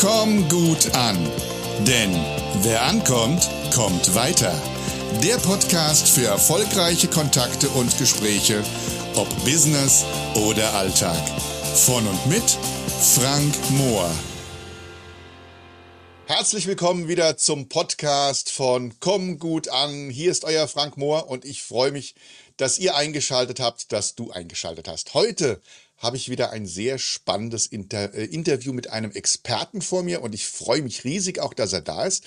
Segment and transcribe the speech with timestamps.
[0.00, 1.16] Komm gut an.
[1.84, 2.14] Denn
[2.62, 4.54] wer ankommt, kommt weiter.
[5.24, 8.62] Der Podcast für erfolgreiche Kontakte und Gespräche,
[9.16, 10.04] ob Business
[10.46, 11.18] oder Alltag.
[11.74, 12.44] Von und mit
[13.16, 14.08] Frank Mohr.
[16.26, 20.10] Herzlich willkommen wieder zum Podcast von Komm gut an.
[20.10, 22.14] Hier ist euer Frank Mohr und ich freue mich,
[22.56, 25.14] dass ihr eingeschaltet habt, dass du eingeschaltet hast.
[25.14, 25.60] Heute
[25.98, 30.34] habe ich wieder ein sehr spannendes Inter äh, Interview mit einem Experten vor mir und
[30.34, 32.24] ich freue mich riesig auch, dass er da ist.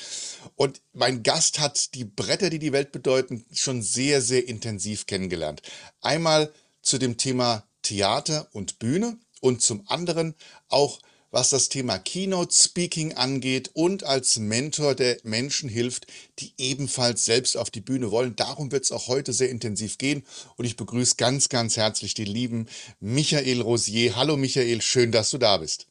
[0.55, 5.61] Und mein Gast hat die Bretter, die die Welt bedeuten, schon sehr, sehr intensiv kennengelernt.
[6.01, 10.35] Einmal zu dem Thema Theater und Bühne und zum anderen
[10.67, 10.99] auch
[11.31, 16.05] was das Thema Keynote Speaking angeht und als Mentor der Menschen hilft,
[16.39, 18.35] die ebenfalls selbst auf die Bühne wollen.
[18.35, 20.23] Darum wird es auch heute sehr intensiv gehen
[20.57, 22.67] und ich begrüße ganz, ganz herzlich den lieben
[22.99, 24.15] Michael Rosier.
[24.15, 25.87] Hallo Michael, schön, dass du da bist.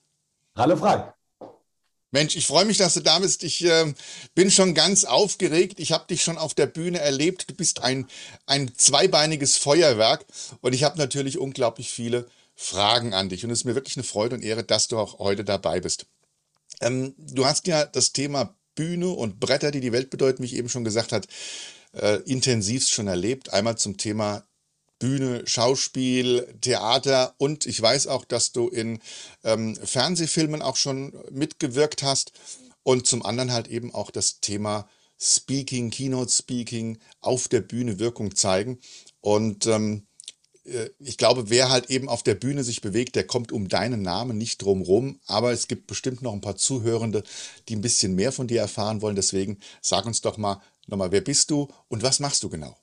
[0.57, 1.15] Hallo Frank.
[2.13, 3.45] Mensch, ich freue mich, dass du da bist.
[3.45, 3.95] Ich äh,
[4.35, 5.79] bin schon ganz aufgeregt.
[5.79, 7.49] Ich habe dich schon auf der Bühne erlebt.
[7.49, 8.09] Du bist ein,
[8.47, 10.27] ein zweibeiniges Feuerwerk
[10.61, 12.29] und ich habe natürlich unglaublich viele
[12.63, 13.43] Fragen an dich.
[13.43, 16.05] Und es ist mir wirklich eine Freude und Ehre, dass du auch heute dabei bist.
[16.83, 20.57] Ähm, du hast ja das Thema Bühne und Bretter, die die Welt bedeuten, wie ich
[20.57, 21.27] eben schon gesagt habe,
[21.95, 23.51] äh, intensivst schon erlebt.
[23.55, 24.45] Einmal zum Thema
[24.99, 29.01] Bühne, Schauspiel, Theater und ich weiß auch, dass du in
[29.43, 32.33] ähm, Fernsehfilmen auch schon mitgewirkt hast
[32.83, 34.87] und zum anderen halt eben auch das Thema
[35.19, 38.81] Speaking, Keynote Speaking auf der Bühne Wirkung zeigen.
[39.21, 40.10] Und ähm, äh,
[40.99, 44.37] ich glaube, wer halt eben auf der Bühne sich bewegt, der kommt um deinen Namen
[44.37, 45.21] nicht drum rum.
[45.27, 47.23] Aber es gibt bestimmt noch ein paar Zuhörende,
[47.69, 49.17] die ein bisschen mehr von dir erfahren wollen.
[49.17, 52.77] Deswegen sag uns doch mal nochmal, wer bist du und was machst du genau?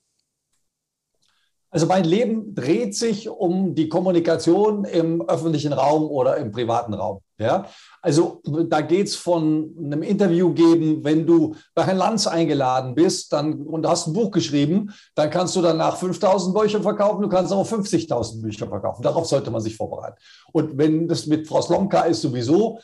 [1.69, 7.19] Also mein Leben dreht sich um die Kommunikation im öffentlichen Raum oder im privaten Raum.
[7.37, 7.65] Ja?
[8.02, 13.33] Also da geht es von einem Interview geben, wenn du bei Herrn Lanz eingeladen bist
[13.33, 17.52] dann, und hast ein Buch geschrieben, dann kannst du danach 5000 Bücher verkaufen, du kannst
[17.52, 19.03] auch 50.000 Bücher verkaufen.
[19.03, 20.15] Darauf sollte man sich vorbereiten.
[20.53, 22.80] Und wenn das mit Frau Slomka ist sowieso,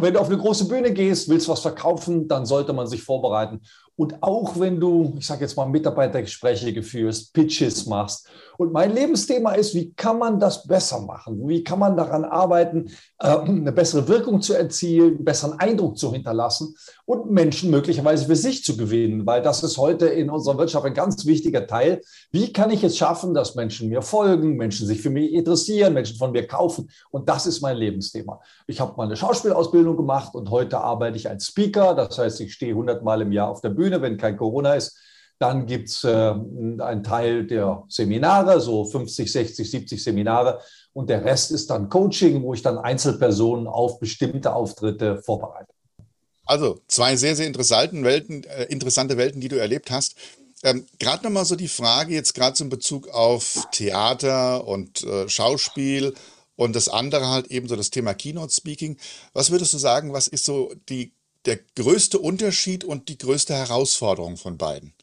[0.00, 3.60] wenn du auf eine große Bühne gehst, willst was verkaufen, dann sollte man sich vorbereiten.
[3.96, 8.28] Und auch wenn du, ich sage jetzt mal, Mitarbeitergespräche führst, Pitches machst.
[8.56, 11.48] Und mein Lebensthema ist, wie kann man das besser machen?
[11.48, 12.90] Wie kann man daran arbeiten,
[13.20, 18.36] äh, eine bessere Wirkung zu erzielen, einen besseren Eindruck zu hinterlassen und Menschen möglicherweise für
[18.36, 19.26] sich zu gewinnen?
[19.26, 22.00] Weil das ist heute in unserer Wirtschaft ein ganz wichtiger Teil.
[22.30, 26.16] Wie kann ich es schaffen, dass Menschen mir folgen, Menschen sich für mich interessieren, Menschen
[26.16, 26.90] von mir kaufen?
[27.10, 28.40] Und das ist mein Lebensthema.
[28.66, 31.94] Ich habe mal eine Schauspielausbildung gemacht und heute arbeite ich als Speaker.
[31.94, 34.74] Das heißt, ich stehe 100 Mal im Jahr auf der Bühne Bühne, wenn kein Corona
[34.74, 34.96] ist.
[35.38, 40.60] Dann gibt es äh, einen Teil der Seminare, so 50, 60, 70 Seminare.
[40.92, 45.72] Und der Rest ist dann Coaching, wo ich dann Einzelpersonen auf bestimmte Auftritte vorbereite.
[46.46, 50.14] Also zwei sehr, sehr interessanten Welten, äh, interessante Welten, die du erlebt hast.
[50.62, 56.14] Ähm, gerade nochmal so die Frage jetzt gerade zum Bezug auf Theater und äh, Schauspiel
[56.56, 58.96] und das andere halt eben so das Thema Keynote Speaking.
[59.32, 61.12] Was würdest du sagen, was ist so die
[61.44, 64.94] der größte Unterschied und die größte Herausforderung von beiden?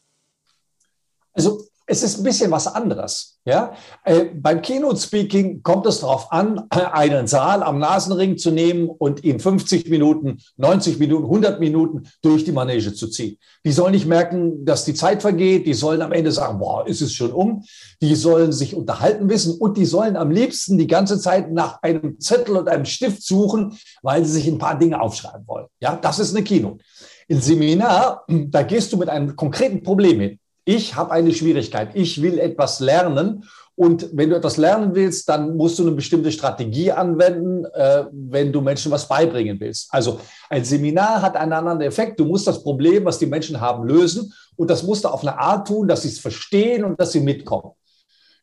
[1.32, 3.38] Also es ist ein bisschen was anderes.
[3.44, 3.74] Ja?
[4.02, 9.22] Äh, beim Keynote Speaking kommt es darauf an, einen Saal am Nasenring zu nehmen und
[9.24, 13.36] ihn 50 Minuten, 90 Minuten, 100 Minuten durch die Manege zu ziehen.
[13.66, 15.66] Die sollen nicht merken, dass die Zeit vergeht.
[15.66, 17.62] Die sollen am Ende sagen, boah, ist es schon um.
[18.00, 22.18] Die sollen sich unterhalten wissen und die sollen am liebsten die ganze Zeit nach einem
[22.20, 25.66] Zettel und einem Stift suchen, weil sie sich ein paar Dinge aufschreiben wollen.
[25.78, 26.82] Ja, das ist eine Keynote.
[27.28, 32.22] Im Seminar, da gehst du mit einem konkreten Problem hin ich habe eine Schwierigkeit, ich
[32.22, 33.44] will etwas lernen.
[33.74, 38.52] Und wenn du etwas lernen willst, dann musst du eine bestimmte Strategie anwenden, äh, wenn
[38.52, 39.88] du Menschen was beibringen willst.
[39.90, 40.20] Also
[40.50, 42.20] ein Seminar hat einen anderen Effekt.
[42.20, 44.32] Du musst das Problem, was die Menschen haben, lösen.
[44.56, 47.20] Und das musst du auf eine Art tun, dass sie es verstehen und dass sie
[47.20, 47.72] mitkommen.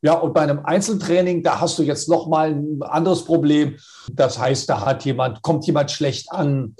[0.01, 3.77] Ja, und bei einem Einzeltraining, da hast du jetzt noch mal ein anderes Problem.
[4.11, 6.75] Das heißt, da hat jemand, kommt jemand schlecht an,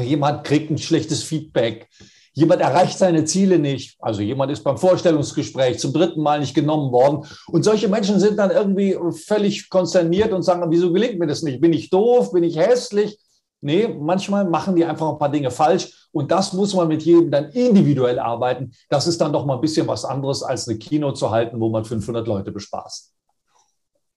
[0.00, 1.88] jemand kriegt ein schlechtes Feedback,
[2.36, 3.96] Jemand erreicht seine Ziele nicht.
[3.98, 7.26] Also jemand ist beim Vorstellungsgespräch zum dritten Mal nicht genommen worden.
[7.46, 8.94] Und solche Menschen sind dann irgendwie
[9.26, 11.62] völlig konsterniert und sagen, wieso gelingt mir das nicht?
[11.62, 12.32] Bin ich doof?
[12.32, 13.18] Bin ich hässlich?
[13.62, 16.08] Nee, manchmal machen die einfach ein paar Dinge falsch.
[16.12, 18.70] Und das muss man mit jedem dann individuell arbeiten.
[18.90, 21.70] Das ist dann doch mal ein bisschen was anderes, als eine Kino zu halten, wo
[21.70, 23.15] man 500 Leute bespaßt.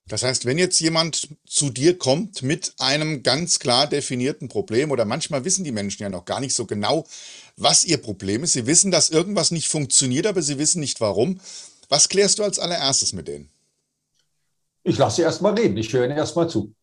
[0.09, 5.06] Das heißt, wenn jetzt jemand zu dir kommt mit einem ganz klar definierten Problem oder
[5.06, 7.06] manchmal wissen die Menschen ja noch gar nicht so genau,
[7.57, 8.53] was ihr Problem ist.
[8.53, 11.39] Sie wissen, dass irgendwas nicht funktioniert, aber sie wissen nicht warum.
[11.89, 13.50] Was klärst du als allererstes mit denen?
[14.83, 16.73] Ich lasse sie erst mal reden, ich höre ihnen erst mal zu.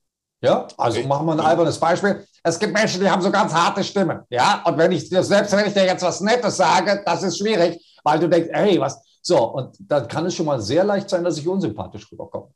[0.40, 1.08] Ja, also okay.
[1.08, 2.24] machen wir ein albernes Beispiel.
[2.44, 4.20] Es gibt Menschen, die haben so ganz harte Stimmen.
[4.30, 7.84] Ja, und wenn ich selbst wenn ich dir jetzt was Nettes sage, das ist schwierig,
[8.04, 9.02] weil du denkst, hey, was.
[9.22, 12.48] So, und dann kann es schon mal sehr leicht sein, dass ich unsympathisch rüberkomme.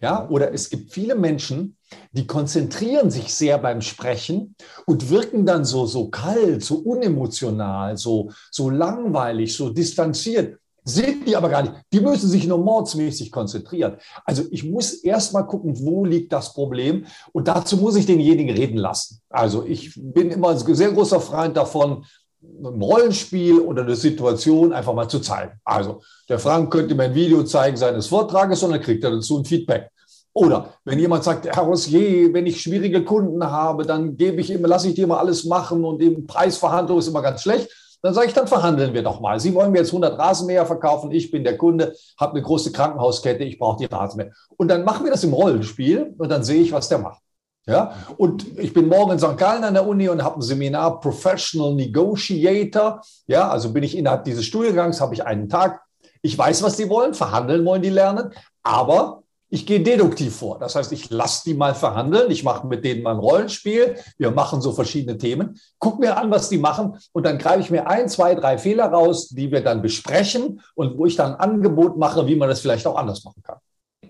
[0.00, 1.76] Ja, oder es gibt viele Menschen,
[2.12, 4.54] die konzentrieren sich sehr beim Sprechen
[4.86, 10.58] und wirken dann so, so kalt, so unemotional, so, so langweilig, so distanziert.
[10.84, 11.74] Sind die aber gar nicht.
[11.92, 13.98] Die müssen sich nur mordsmäßig konzentrieren.
[14.24, 17.06] Also ich muss erst mal gucken, wo liegt das Problem.
[17.32, 19.20] Und dazu muss ich denjenigen reden lassen.
[19.30, 22.04] Also ich bin immer ein sehr großer Freund davon,
[22.42, 25.52] ein Rollenspiel oder eine Situation einfach mal zu zeigen.
[25.64, 29.38] Also der Frank könnte mir ein Video zeigen seines Vortrages und dann kriegt er dazu
[29.38, 29.90] ein Feedback.
[30.34, 34.66] Oder wenn jemand sagt, Herr Rossier, wenn ich schwierige Kunden habe, dann gebe ich immer,
[34.66, 37.68] lasse ich dir mal alles machen und die Preisverhandlung ist immer ganz schlecht.
[38.00, 39.38] Dann sage ich, dann verhandeln wir doch mal.
[39.38, 43.44] Sie wollen mir jetzt 100 Rasenmäher verkaufen, ich bin der Kunde, habe eine große Krankenhauskette,
[43.44, 44.32] ich brauche die Rasenmäher.
[44.56, 47.20] Und dann machen wir das im Rollenspiel und dann sehe ich, was der macht.
[47.66, 49.36] Ja, und ich bin morgen in St.
[49.36, 53.00] Gallen an der Uni und habe ein Seminar Professional Negotiator.
[53.28, 55.80] Ja, also bin ich innerhalb dieses Studiengangs, habe ich einen Tag.
[56.22, 58.32] Ich weiß, was die wollen, verhandeln wollen die lernen,
[58.64, 60.58] aber ich gehe deduktiv vor.
[60.58, 62.30] Das heißt, ich lasse die mal verhandeln.
[62.30, 63.96] Ich mache mit denen mal ein Rollenspiel.
[64.16, 65.60] Wir machen so verschiedene Themen.
[65.78, 66.96] Guck mir an, was die machen.
[67.12, 70.96] Und dann greife ich mir ein, zwei, drei Fehler raus, die wir dann besprechen und
[70.96, 73.58] wo ich dann ein Angebot mache, wie man das vielleicht auch anders machen kann.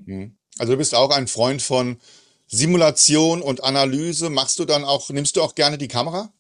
[0.07, 0.37] Mhm.
[0.59, 1.97] Also du bist auch ein Freund von
[2.53, 4.31] Simulation und Analyse.
[4.31, 6.31] Machst du dann auch, nimmst du auch gerne die Kamera?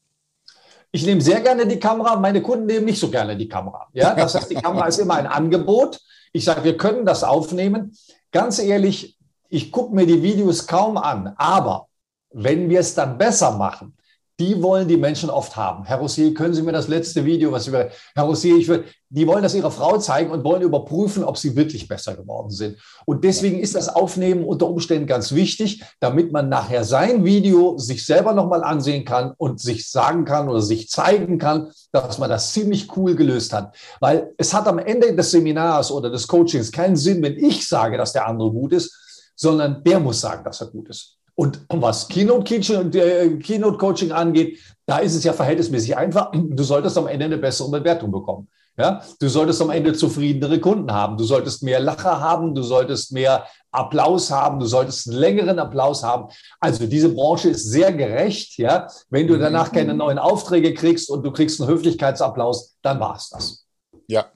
[0.92, 2.16] Ich nehme sehr gerne die Kamera.
[2.16, 3.88] Meine Kunden nehmen nicht so gerne die Kamera.
[3.94, 5.98] Ja, das heißt, die Kamera ist immer ein Angebot.
[6.32, 7.96] Ich sage, wir können das aufnehmen
[8.32, 9.16] ganz ehrlich,
[9.48, 11.88] ich gucke mir die Videos kaum an, aber
[12.30, 13.94] wenn wir es dann besser machen,
[14.42, 15.84] die wollen die Menschen oft haben.
[15.84, 19.24] Herr Rossier, können Sie mir das letzte Video, was über Herr Rossier, ich will, die
[19.26, 22.76] wollen das ihrer Frau zeigen und wollen überprüfen, ob sie wirklich besser geworden sind.
[23.04, 28.04] Und deswegen ist das Aufnehmen unter Umständen ganz wichtig, damit man nachher sein Video sich
[28.04, 32.52] selber nochmal ansehen kann und sich sagen kann oder sich zeigen kann, dass man das
[32.52, 33.76] ziemlich cool gelöst hat.
[34.00, 37.96] Weil es hat am Ende des Seminars oder des Coachings keinen Sinn, wenn ich sage,
[37.96, 41.18] dass der andere gut ist, sondern der muss sagen, dass er gut ist.
[41.34, 46.30] Und was Keynote-Coaching äh, angeht, da ist es ja verhältnismäßig einfach.
[46.32, 48.48] Du solltest am Ende eine bessere Bewertung bekommen.
[48.78, 51.18] Ja, du solltest am Ende zufriedenere Kunden haben.
[51.18, 52.54] Du solltest mehr Lacher haben.
[52.54, 54.60] Du solltest mehr Applaus haben.
[54.60, 56.32] Du solltest einen längeren Applaus haben.
[56.58, 58.56] Also diese Branche ist sehr gerecht.
[58.56, 63.16] Ja, wenn du danach keine neuen Aufträge kriegst und du kriegst einen Höflichkeitsapplaus, dann war
[63.16, 63.66] es das.
[64.06, 64.32] Ja,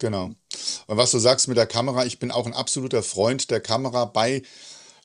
[0.00, 0.30] genau.
[0.88, 4.06] Und was du sagst mit der Kamera, ich bin auch ein absoluter Freund der Kamera
[4.06, 4.42] bei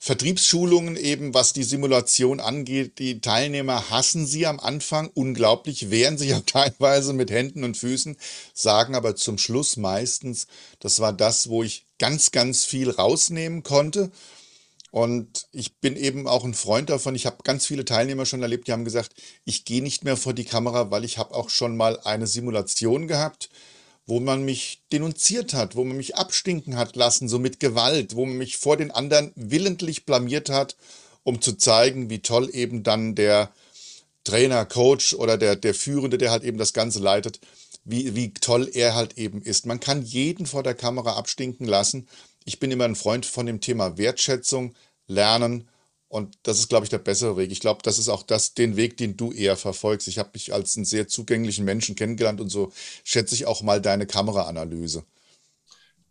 [0.04, 2.98] Vertriebsschulungen eben, was die Simulation angeht.
[2.98, 8.18] Die Teilnehmer hassen sie am Anfang unglaublich, wehren sich auch teilweise mit Händen und Füßen,
[8.56, 10.48] sagen aber zum Schluss meistens,
[10.80, 14.12] das war das, wo ich ganz, ganz viel rausnehmen konnte.
[14.90, 17.14] Und ich bin eben auch ein Freund davon.
[17.14, 19.14] Ich habe ganz viele Teilnehmer schon erlebt, die haben gesagt,
[19.46, 23.08] ich gehe nicht mehr vor die Kamera, weil ich habe auch schon mal eine Simulation
[23.08, 23.52] gehabt
[24.06, 28.26] wo man mich denunziert hat, wo man mich abstinken hat lassen, so mit Gewalt, wo
[28.26, 30.76] man mich vor den anderen willentlich blamiert hat,
[31.24, 33.52] um zu zeigen, wie toll eben dann der
[34.24, 37.40] Trainer, Coach oder der, der Führende, der halt eben das Ganze leitet,
[37.84, 39.66] wie, wie toll er halt eben ist.
[39.66, 42.08] Man kann jeden vor der Kamera abstinken lassen.
[42.46, 44.76] Ich bin immer ein Freund von dem Thema Wertschätzung,
[45.08, 45.68] Lernen
[46.12, 47.52] und das ist, glaube ich, der bessere Weg.
[47.54, 50.10] Ich glaube, das ist auch das, den Weg, den du eher verfolgst.
[50.10, 52.72] Ich habe dich als einen sehr zugänglichen Menschen kennengelernt und so
[53.06, 55.04] schätze ich auch mal deine Kameraanalyse.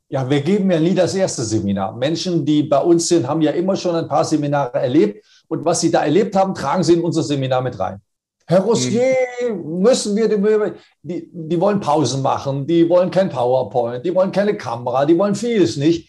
[0.08, 1.94] Ja, wir geben ja nie das erste Seminar.
[1.94, 5.22] Menschen, die bei uns sind, haben ja immer schon ein paar Seminare erlebt.
[5.48, 8.00] Und was sie da erlebt haben, tragen sie in unser Seminar mit rein.
[8.46, 9.80] Herr Rossier, hm.
[9.80, 15.04] müssen wir, die, die wollen Pausen machen, die wollen kein PowerPoint, die wollen keine Kamera,
[15.04, 16.08] die wollen vieles nicht.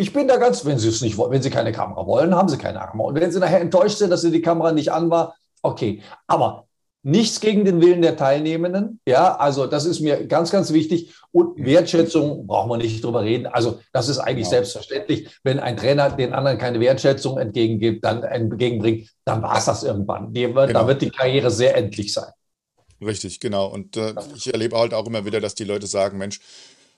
[0.00, 2.48] Ich bin da ganz, wenn Sie es nicht wollen, wenn Sie keine Kamera wollen, haben
[2.48, 3.08] Sie keine Kamera.
[3.08, 6.00] Und wenn Sie nachher enttäuscht sind, dass Sie die Kamera nicht an war, okay.
[6.26, 6.66] Aber
[7.02, 9.00] nichts gegen den Willen der Teilnehmenden.
[9.06, 11.12] Ja, also das ist mir ganz, ganz wichtig.
[11.32, 13.46] Und Wertschätzung brauchen wir nicht drüber reden.
[13.46, 14.62] Also das ist eigentlich genau.
[14.62, 15.28] selbstverständlich.
[15.42, 20.32] Wenn ein Trainer den anderen keine Wertschätzung entgegengibt, dann entgegenbringt, dann war es das irgendwann.
[20.32, 20.66] Die, genau.
[20.66, 22.32] Da wird die Karriere sehr endlich sein.
[23.02, 23.66] Richtig, genau.
[23.66, 26.40] Und äh, ich erlebe halt auch immer wieder, dass die Leute sagen, Mensch,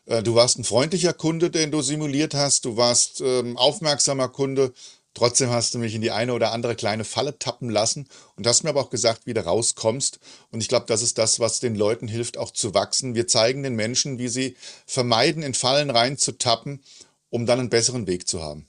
[0.06, 2.64] du warst ein freundlicher Kunde, den du simuliert hast.
[2.64, 4.73] Du warst ähm, aufmerksamer Kunde.
[5.14, 8.64] Trotzdem hast du mich in die eine oder andere kleine Falle tappen lassen und hast
[8.64, 10.18] mir aber auch gesagt, wie du rauskommst.
[10.50, 13.14] Und ich glaube, das ist das, was den Leuten hilft, auch zu wachsen.
[13.14, 14.56] Wir zeigen den Menschen, wie sie
[14.87, 16.82] vermeiden, in Fallen reinzutappen,
[17.28, 18.66] um dann einen besseren Weg zu haben.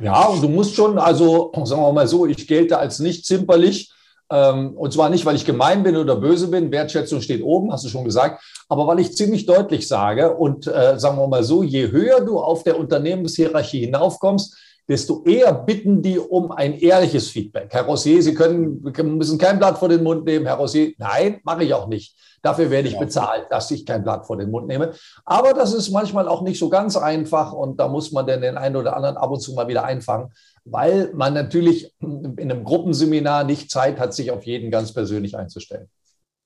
[0.00, 3.92] Ja, und du musst schon, also sagen wir mal so, ich gelte als nicht zimperlich.
[4.32, 6.72] Ähm, und zwar nicht, weil ich gemein bin oder böse bin.
[6.72, 10.98] Wertschätzung steht oben, hast du schon gesagt aber weil ich ziemlich deutlich sage und äh,
[10.98, 14.56] sagen wir mal so, je höher du auf der Unternehmenshierarchie hinaufkommst,
[14.88, 17.68] desto eher bitten die um ein ehrliches Feedback.
[17.68, 18.82] Herr Rossier, Sie können,
[19.18, 20.46] müssen kein Blatt vor den Mund nehmen.
[20.46, 22.16] Herr Rossier, nein, mache ich auch nicht.
[22.40, 23.04] Dafür werde ich genau.
[23.04, 24.92] bezahlt, dass ich kein Blatt vor den Mund nehme.
[25.26, 28.56] Aber das ist manchmal auch nicht so ganz einfach und da muss man dann den
[28.56, 30.32] einen oder anderen ab und zu mal wieder einfangen,
[30.64, 35.88] weil man natürlich in einem Gruppenseminar nicht Zeit hat, sich auf jeden ganz persönlich einzustellen.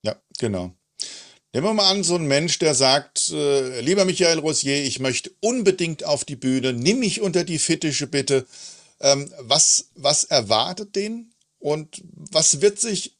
[0.02, 0.73] Ja, genau.
[1.52, 5.30] Nehmen wir mal an, so ein Mensch, der sagt, äh, lieber Michael Rosier, ich möchte
[5.40, 8.46] unbedingt auf die Bühne, nimm mich unter die Fittiche bitte.
[9.00, 13.16] Ähm, was, was erwartet den und was wird sich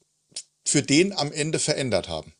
[0.65, 2.33] für den am Ende verändert haben?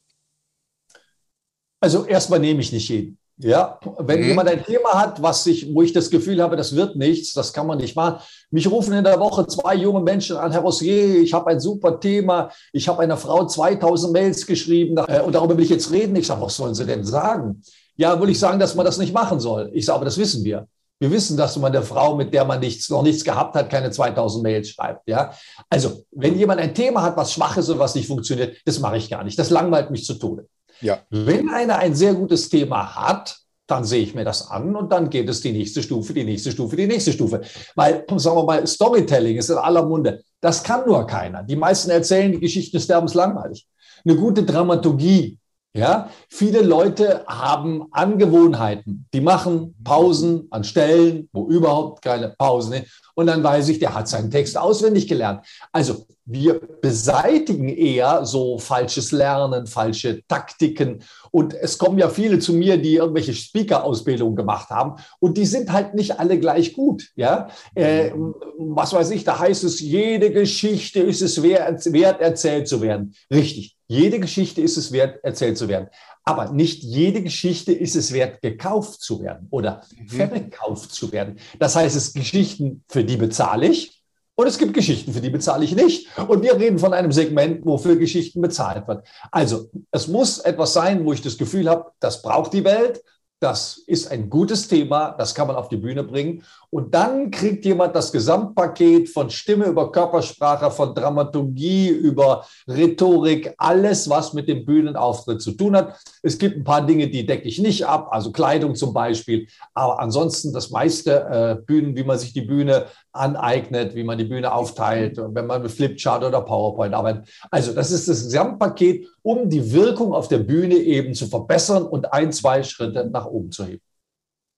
[1.79, 3.17] Also erstmal nehme ich nicht jeden.
[3.39, 4.27] Ja, wenn mhm.
[4.29, 7.53] jemand ein Thema hat, was ich, wo ich das Gefühl habe, das wird nichts, das
[7.53, 8.19] kann man nicht machen.
[8.49, 11.99] Mich rufen in der Woche zwei junge Menschen an, Herr Rossier, ich habe ein super
[11.99, 16.15] Thema, ich habe einer Frau 2000 Mails geschrieben äh, und darüber will ich jetzt reden.
[16.15, 17.61] Ich sage, was sollen Sie denn sagen?
[17.95, 19.69] Ja, will ich sagen, dass man das nicht machen soll.
[19.73, 20.67] Ich sage, aber das wissen wir.
[20.99, 23.91] Wir wissen, dass man der Frau, mit der man nichts, noch nichts gehabt hat, keine
[23.91, 25.07] 2000 Mails schreibt.
[25.07, 25.31] Ja?
[25.69, 28.97] Also, wenn jemand ein Thema hat, was schwach ist und was nicht funktioniert, das mache
[28.97, 29.37] ich gar nicht.
[29.37, 30.47] Das langweilt mich zu Tode.
[30.81, 30.99] Ja.
[31.09, 35.09] Wenn einer ein sehr gutes Thema hat, dann sehe ich mir das an und dann
[35.09, 37.41] geht es die nächste Stufe, die nächste Stufe, die nächste Stufe.
[37.75, 40.21] Weil, sagen wir mal, Storytelling ist in aller Munde.
[40.39, 41.43] Das kann nur keiner.
[41.43, 43.67] Die meisten erzählen die Geschichten des Sterbens langweilig.
[44.05, 45.37] Eine gute Dramaturgie.
[45.77, 49.05] Ja, viele Leute haben Angewohnheiten.
[49.13, 52.87] Die machen Pausen an Stellen, wo überhaupt keine Pausen sind.
[53.13, 55.45] Und dann weiß ich, der hat seinen Text auswendig gelernt.
[55.71, 61.03] Also wir beseitigen eher so falsches Lernen, falsche Taktiken.
[61.29, 64.99] Und es kommen ja viele zu mir, die irgendwelche Speaker-Ausbildungen gemacht haben.
[65.19, 67.09] Und die sind halt nicht alle gleich gut.
[67.15, 67.49] Ja?
[67.75, 68.11] Äh,
[68.57, 73.13] was weiß ich, da heißt es, jede Geschichte ist es wert, wert, erzählt zu werden.
[73.31, 75.87] Richtig, jede Geschichte ist es wert, erzählt zu werden.
[76.23, 80.07] Aber nicht jede Geschichte ist es wert, gekauft zu werden oder mhm.
[80.09, 81.39] verkauft zu werden.
[81.57, 84.03] Das heißt, es Geschichten, für die bezahle ich
[84.35, 86.15] und es gibt Geschichten, für die bezahle ich nicht.
[86.27, 89.07] Und wir reden von einem Segment, wofür Geschichten bezahlt wird.
[89.31, 93.01] Also es muss etwas sein, wo ich das Gefühl habe, das braucht die Welt.
[93.39, 96.41] Das ist ein gutes Thema, das kann man auf die Bühne bringen.
[96.71, 104.09] Und dann kriegt jemand das Gesamtpaket von Stimme über Körpersprache, von Dramaturgie über Rhetorik, alles,
[104.09, 105.99] was mit dem Bühnenauftritt zu tun hat.
[106.23, 109.47] Es gibt ein paar Dinge, die decke ich nicht ab, also Kleidung zum Beispiel.
[109.75, 111.11] Aber ansonsten das meiste
[111.59, 115.61] äh, Bühnen, wie man sich die Bühne aneignet, wie man die Bühne aufteilt, wenn man
[115.61, 117.29] mit Flipchart oder PowerPoint arbeitet.
[117.51, 122.13] Also das ist das Gesamtpaket, um die Wirkung auf der Bühne eben zu verbessern und
[122.13, 123.81] ein, zwei Schritte nach oben zu heben.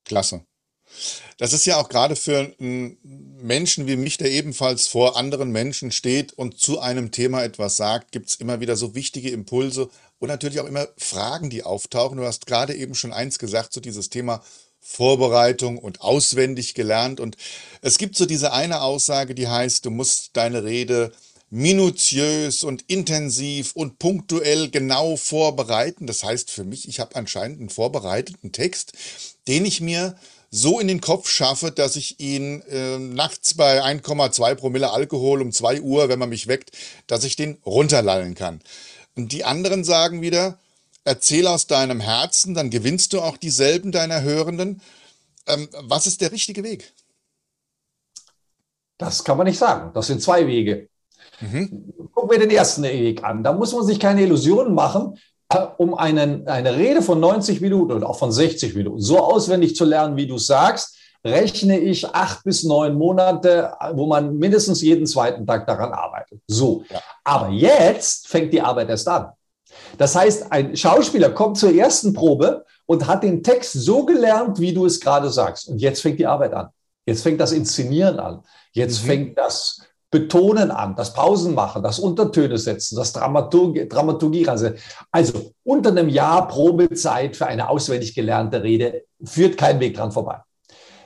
[0.05, 0.45] Klasse.
[1.37, 2.97] Das ist ja auch gerade für einen
[3.41, 8.11] Menschen wie mich, der ebenfalls vor anderen Menschen steht und zu einem Thema etwas sagt,
[8.11, 12.17] gibt es immer wieder so wichtige Impulse und natürlich auch immer Fragen, die auftauchen.
[12.17, 14.41] Du hast gerade eben schon eins gesagt, so dieses Thema
[14.79, 17.19] Vorbereitung und auswendig gelernt.
[17.19, 17.37] Und
[17.81, 21.11] es gibt so diese eine Aussage, die heißt, du musst deine Rede
[21.49, 26.07] minutiös und intensiv und punktuell genau vorbereiten.
[26.07, 28.93] Das heißt für mich, ich habe anscheinend einen vorbereiteten Text,
[29.47, 30.15] den ich mir
[30.51, 35.51] so in den Kopf schaffe, dass ich ihn äh, nachts bei 1,2 Promille Alkohol um
[35.51, 36.71] 2 Uhr, wenn man mich weckt,
[37.07, 38.61] dass ich den runterlallen kann.
[39.15, 40.59] Und die anderen sagen wieder,
[41.03, 44.81] erzähl aus deinem Herzen, dann gewinnst du auch dieselben deiner Hörenden.
[45.47, 46.93] Ähm, was ist der richtige Weg?
[48.97, 49.91] Das kann man nicht sagen.
[49.93, 50.88] Das sind zwei Wege.
[51.41, 51.93] Mhm.
[52.13, 53.43] Gucken wir den ersten Weg an.
[53.43, 55.15] Da muss man sich keine Illusionen machen
[55.77, 59.83] um einen, eine Rede von 90 Minuten oder auch von 60 Minuten so auswendig zu
[59.83, 65.45] lernen, wie du sagst, rechne ich acht bis neun Monate, wo man mindestens jeden zweiten
[65.45, 66.39] Tag daran arbeitet.
[66.47, 66.83] So.
[66.89, 67.01] Ja.
[67.23, 69.31] Aber jetzt fängt die Arbeit erst an.
[69.97, 74.73] Das heißt, ein Schauspieler kommt zur ersten Probe und hat den Text so gelernt, wie
[74.73, 75.67] du es gerade sagst.
[75.67, 76.69] Und jetzt fängt die Arbeit an.
[77.05, 78.43] Jetzt fängt das Inszenieren an.
[78.71, 79.07] Jetzt mhm.
[79.07, 79.81] fängt das
[80.11, 84.47] Betonen an, das Pausen machen, das Untertöne setzen, das Dramaturgie, Dramaturgie
[85.11, 90.39] Also unter einem Jahr Probezeit für eine auswendig gelernte Rede führt kein Weg dran vorbei.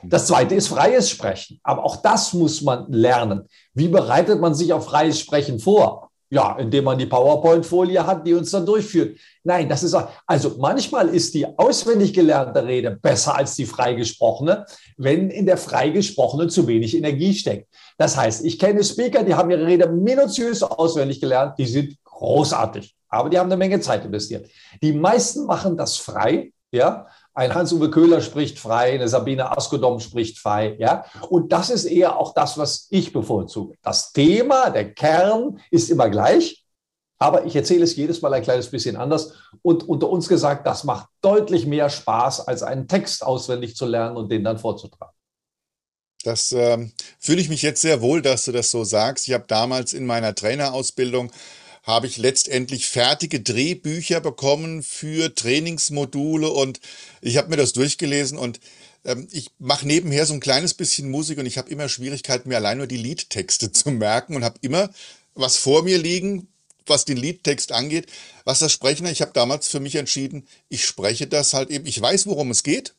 [0.06, 1.60] Das zweite ist freies Sprechen.
[1.62, 3.48] Aber auch das muss man lernen.
[3.72, 6.10] Wie bereitet man sich auf freies Sprechen vor?
[6.30, 9.18] Ja, indem man die PowerPoint-Folie hat, die uns dann durchführt.
[9.44, 14.66] Nein, das ist auch, also manchmal ist die auswendig gelernte Rede besser als die freigesprochene,
[14.96, 17.68] wenn in der freigesprochenen zu wenig Energie steckt.
[17.96, 22.94] Das heißt, ich kenne Speaker, die haben ihre Rede minutiös auswendig gelernt, die sind großartig,
[23.08, 24.48] aber die haben eine Menge Zeit investiert.
[24.82, 27.06] Die meisten machen das frei, ja.
[27.36, 31.04] Ein Hans-Uwe Köhler spricht frei, eine Sabine Askodom spricht frei, ja.
[31.28, 33.76] Und das ist eher auch das, was ich bevorzuge.
[33.82, 36.64] Das Thema, der Kern ist immer gleich,
[37.18, 39.34] aber ich erzähle es jedes Mal ein kleines bisschen anders.
[39.62, 44.16] Und unter uns gesagt, das macht deutlich mehr Spaß, als einen Text auswendig zu lernen
[44.16, 45.13] und den dann vorzutragen.
[46.24, 49.28] Das ähm, fühle ich mich jetzt sehr wohl, dass du das so sagst.
[49.28, 51.30] Ich habe damals in meiner Trainerausbildung
[51.82, 56.80] habe ich letztendlich fertige Drehbücher bekommen für Trainingsmodule und
[57.20, 58.58] ich habe mir das durchgelesen und
[59.04, 62.56] ähm, ich mache nebenher so ein kleines bisschen Musik und ich habe immer Schwierigkeiten, mir
[62.56, 64.88] allein nur die Liedtexte zu merken und habe immer
[65.34, 66.48] was vor mir liegen,
[66.86, 68.06] was den Liedtext angeht.
[68.44, 72.00] Was das Sprechen, ich habe damals für mich entschieden, ich spreche das halt eben, ich
[72.00, 72.94] weiß, worum es geht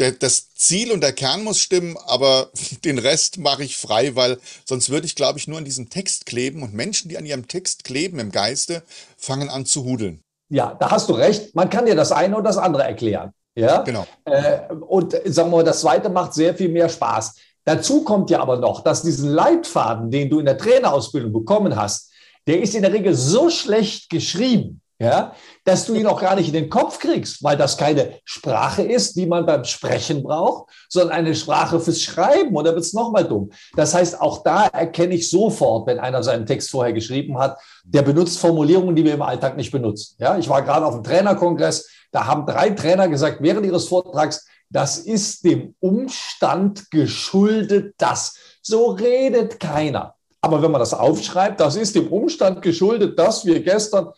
[0.00, 2.50] der, das Ziel und der Kern muss stimmen, aber
[2.84, 6.26] den Rest mache ich frei, weil sonst würde ich, glaube ich, nur an diesem Text
[6.26, 8.82] kleben und Menschen, die an ihrem Text kleben im Geiste,
[9.16, 10.22] fangen an zu hudeln.
[10.48, 11.54] Ja, da hast du recht.
[11.54, 13.32] Man kann dir das eine und das andere erklären.
[13.54, 14.06] Ja, genau.
[14.24, 17.34] Äh, und sagen wir mal, das zweite macht sehr viel mehr Spaß.
[17.64, 22.10] Dazu kommt ja aber noch, dass diesen Leitfaden, den du in der Trainerausbildung bekommen hast,
[22.46, 25.32] der ist in der Regel so schlecht geschrieben, ja,
[25.64, 29.16] dass du ihn auch gar nicht in den Kopf kriegst, weil das keine Sprache ist,
[29.16, 32.54] die man beim Sprechen braucht, sondern eine Sprache fürs Schreiben.
[32.54, 33.50] Und da wird es nochmal dumm.
[33.74, 38.02] Das heißt, auch da erkenne ich sofort, wenn einer seinen Text vorher geschrieben hat, der
[38.02, 40.16] benutzt Formulierungen, die wir im Alltag nicht benutzen.
[40.18, 44.46] Ja, ich war gerade auf einem Trainerkongress, da haben drei Trainer gesagt, während ihres Vortrags,
[44.68, 50.14] das ist dem Umstand geschuldet, dass so redet keiner.
[50.42, 54.08] Aber wenn man das aufschreibt, das ist dem Umstand geschuldet, dass wir gestern,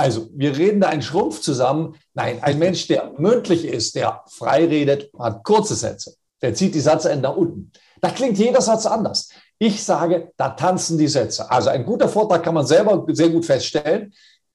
[0.00, 1.94] also wir reden da einen Schrumpf zusammen.
[2.14, 6.14] Nein, ein Mensch, der mündlich ist, der frei redet, hat kurze Sätze.
[6.40, 7.70] Der zieht die Satzenden nach unten.
[8.00, 9.28] Da klingt jeder Satz anders.
[9.58, 11.50] Ich sage, da tanzen die Sätze.
[11.50, 14.14] Also ein guter Vortrag kann man selber sehr gut feststellen.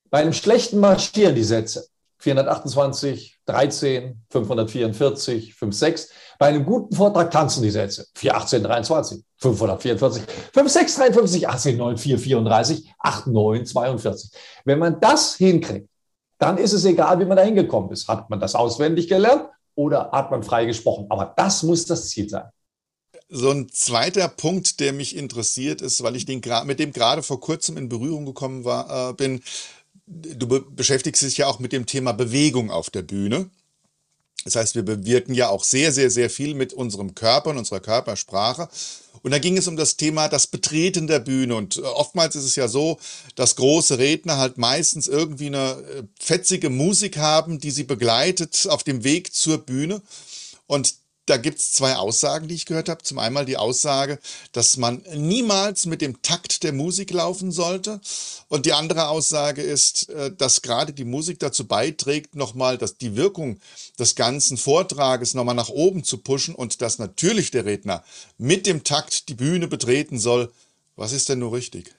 [0.10, 1.90] Bei einem schlechten marschieren die Sätze.
[2.26, 6.10] 428, 13, 544, 56.
[6.40, 8.08] Bei einem guten Vortrag tanzen die Sätze.
[8.16, 14.32] 418, 23, 544, 56, 53, 18, 9, 4, 34, 8, 9, 42.
[14.64, 15.88] Wenn man das hinkriegt,
[16.40, 18.08] dann ist es egal, wie man da hingekommen ist.
[18.08, 21.06] Hat man das auswendig gelernt oder hat man frei gesprochen?
[21.10, 22.50] Aber das muss das Ziel sein.
[23.30, 27.40] So ein zweiter Punkt, der mich interessiert ist, weil ich den mit dem gerade vor
[27.40, 29.42] kurzem in Berührung gekommen war, äh, bin,
[30.08, 33.50] du be beschäftigst dich ja auch mit dem Thema Bewegung auf der Bühne.
[34.44, 37.80] Das heißt, wir bewirken ja auch sehr, sehr, sehr viel mit unserem Körper und unserer
[37.80, 38.70] Körpersprache.
[39.24, 41.56] Und da ging es um das Thema das Betreten der Bühne.
[41.56, 43.00] Und äh, oftmals ist es ja so,
[43.34, 48.84] dass große Redner halt meistens irgendwie eine äh, fetzige Musik haben, die sie begleitet auf
[48.84, 50.04] dem Weg zur Bühne.
[50.68, 50.94] Und
[51.26, 53.04] da gibt es zwei Aussagen, die ich gehört habe.
[53.04, 54.20] Zum einen die Aussage,
[54.52, 58.00] dass man niemals mit dem Takt der Musik laufen sollte.
[58.48, 63.16] Und die andere Aussage ist, äh, dass gerade die Musik dazu beiträgt, nochmal dass die
[63.16, 63.60] Wirkung
[63.98, 68.04] des ganzen Vortrages nochmal nach oben zu pushen und dass natürlich der Redner
[68.38, 70.52] mit dem Takt die Bühne betreten soll.
[70.96, 71.94] Was ist denn nur richtig?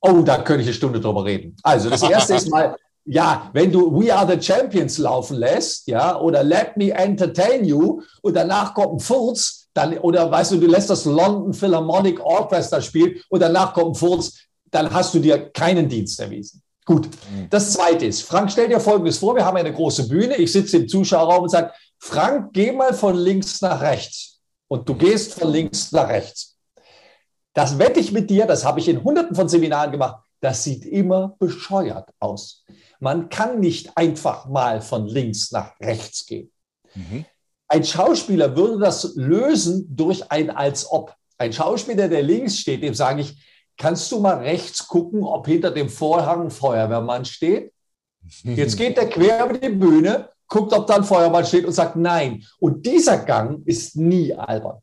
[0.00, 1.56] Oh, da könnte ich eine Stunde drüber reden.
[1.62, 6.18] Also das erste ist mal, ja, wenn du We Are the Champions laufen lässt, ja,
[6.18, 10.66] oder Let Me Entertain You und danach kommt ein Furz, dann, oder weißt du, du
[10.66, 14.38] lässt das London Philharmonic Orchestra spielen und danach kommt ein Furz,
[14.70, 16.62] dann hast du dir keinen Dienst erwiesen.
[16.84, 17.06] Gut.
[17.06, 17.48] Mhm.
[17.50, 20.78] Das zweite ist, Frank, stell dir Folgendes vor, wir haben eine große Bühne, ich sitze
[20.78, 24.40] im Zuschauerraum und sage, Frank, geh mal von links nach rechts.
[24.68, 26.56] Und du gehst von links nach rechts.
[27.54, 30.84] Das wette ich mit dir, das habe ich in hunderten von Seminaren gemacht, das sieht
[30.84, 32.64] immer bescheuert aus.
[33.00, 36.52] Man kann nicht einfach mal von links nach rechts gehen.
[36.94, 37.24] Mhm.
[37.68, 41.14] Ein Schauspieler würde das lösen durch ein als ob.
[41.38, 43.42] Ein Schauspieler, der links steht, dem sage ich,
[43.76, 47.72] kannst du mal rechts gucken, ob hinter dem Vorhang ein Feuerwehrmann steht?
[48.42, 51.96] Jetzt geht der quer über die Bühne, guckt, ob da ein Feuermann steht und sagt
[51.96, 52.44] nein.
[52.58, 54.78] Und dieser Gang ist nie albern.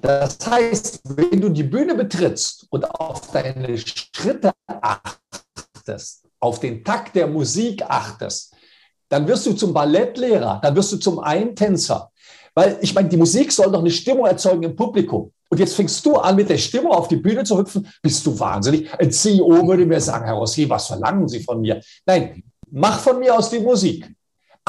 [0.00, 7.14] Das heißt, wenn du die Bühne betrittst und auf deine Schritte achtest, auf den Takt
[7.16, 8.54] der Musik achtest,
[9.08, 12.10] dann wirst du zum Ballettlehrer, dann wirst du zum Eintänzer.
[12.54, 15.32] Weil ich meine, die Musik soll doch eine Stimmung erzeugen im Publikum.
[15.48, 17.88] Und jetzt fängst du an, mit der Stimmung auf die Bühne zu hüpfen.
[18.02, 18.88] Bist du wahnsinnig?
[18.98, 21.80] Ein CEO würde mir sagen, Herr Rossi, was verlangen Sie von mir?
[22.06, 24.08] Nein, mach von mir aus die Musik.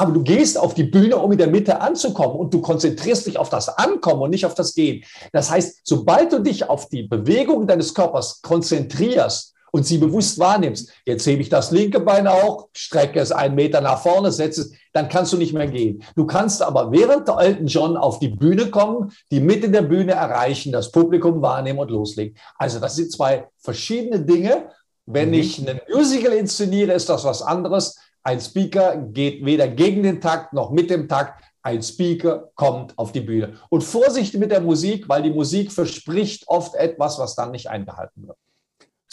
[0.02, 3.38] Aber du gehst auf die Bühne, um in der Mitte anzukommen und du konzentrierst dich
[3.38, 5.04] auf das Ankommen und nicht auf das Gehen.
[5.30, 10.92] Das heißt, sobald du dich auf die Bewegung deines Körpers konzentrierst, und sie bewusst wahrnimmst,
[11.06, 14.72] jetzt hebe ich das linke Bein auch, strecke es einen Meter nach vorne, setze es,
[14.92, 16.02] dann kannst du nicht mehr gehen.
[16.14, 20.12] Du kannst aber während der Elton John auf die Bühne kommen, die Mitte der Bühne
[20.12, 22.36] erreichen, das Publikum wahrnehmen und loslegen.
[22.58, 24.68] Also das sind zwei verschiedene Dinge.
[25.06, 25.34] Wenn mhm.
[25.34, 27.96] ich ein Musical inszeniere, ist das was anderes.
[28.24, 31.42] Ein Speaker geht weder gegen den Takt noch mit dem Takt.
[31.62, 33.58] Ein Speaker kommt auf die Bühne.
[33.68, 38.26] Und Vorsicht mit der Musik, weil die Musik verspricht oft etwas, was dann nicht eingehalten
[38.26, 38.36] wird.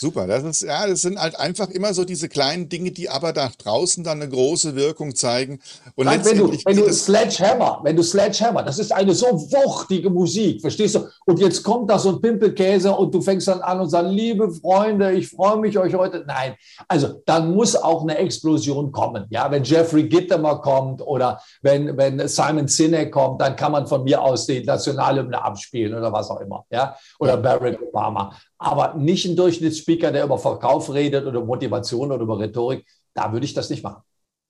[0.00, 3.34] Super, das ist, ja, das sind halt einfach immer so diese kleinen Dinge, die aber
[3.34, 5.60] da draußen dann eine große Wirkung zeigen.
[5.94, 10.08] Und Nein, wenn du, wenn du Sledgehammer, wenn du Sledgehammer, das ist eine so wuchtige
[10.08, 11.06] Musik, verstehst du?
[11.26, 14.50] Und jetzt kommt da so ein Pimpelkäse und du fängst dann an und sagst, liebe
[14.50, 16.24] Freunde, ich freue mich euch heute.
[16.26, 16.54] Nein,
[16.88, 19.26] also dann muss auch eine Explosion kommen.
[19.28, 24.02] Ja, wenn Jeffrey Gittemer kommt oder wenn, wenn Simon Sinek kommt, dann kann man von
[24.04, 26.64] mir aus die Nationalhymne abspielen oder was auch immer.
[26.70, 32.22] Ja, oder Barack Obama aber nicht ein Durchschnittsspeaker, der über Verkauf redet oder Motivation oder
[32.22, 32.86] über Rhetorik.
[33.14, 34.02] Da würde ich das nicht machen.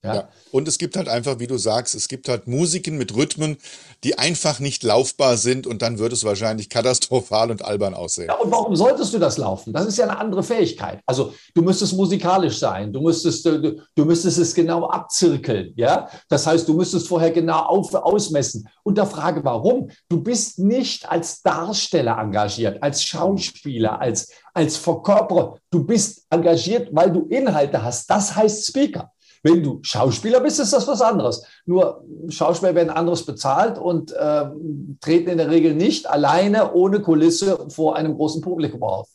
[0.03, 0.15] Ja.
[0.15, 0.29] ja.
[0.51, 3.59] Und es gibt halt einfach, wie du sagst, es gibt halt Musiken mit Rhythmen,
[4.03, 8.29] die einfach nicht laufbar sind und dann wird es wahrscheinlich katastrophal und albern aussehen.
[8.29, 9.75] Ja, und warum solltest du das laufen?
[9.75, 11.01] Das ist ja eine andere Fähigkeit.
[11.05, 15.75] Also du müsstest musikalisch sein, du müsstest, äh, du, du müsstest es genau abzirkeln.
[15.77, 16.09] Ja?
[16.31, 18.67] Das heißt, du müsstest vorher genau auf, ausmessen.
[18.83, 19.91] Und der Frage, warum?
[20.09, 25.59] Du bist nicht als Darsteller engagiert, als Schauspieler, als, als Verkörperer.
[25.71, 28.09] Du bist engagiert, weil du Inhalte hast.
[28.09, 29.13] Das heißt Speaker.
[29.43, 31.43] Wenn du Schauspieler bist, ist das was anderes.
[31.65, 34.45] Nur Schauspieler werden anderes bezahlt und äh,
[35.01, 39.09] treten in der Regel nicht alleine ohne Kulisse vor einem großen Publikum auf.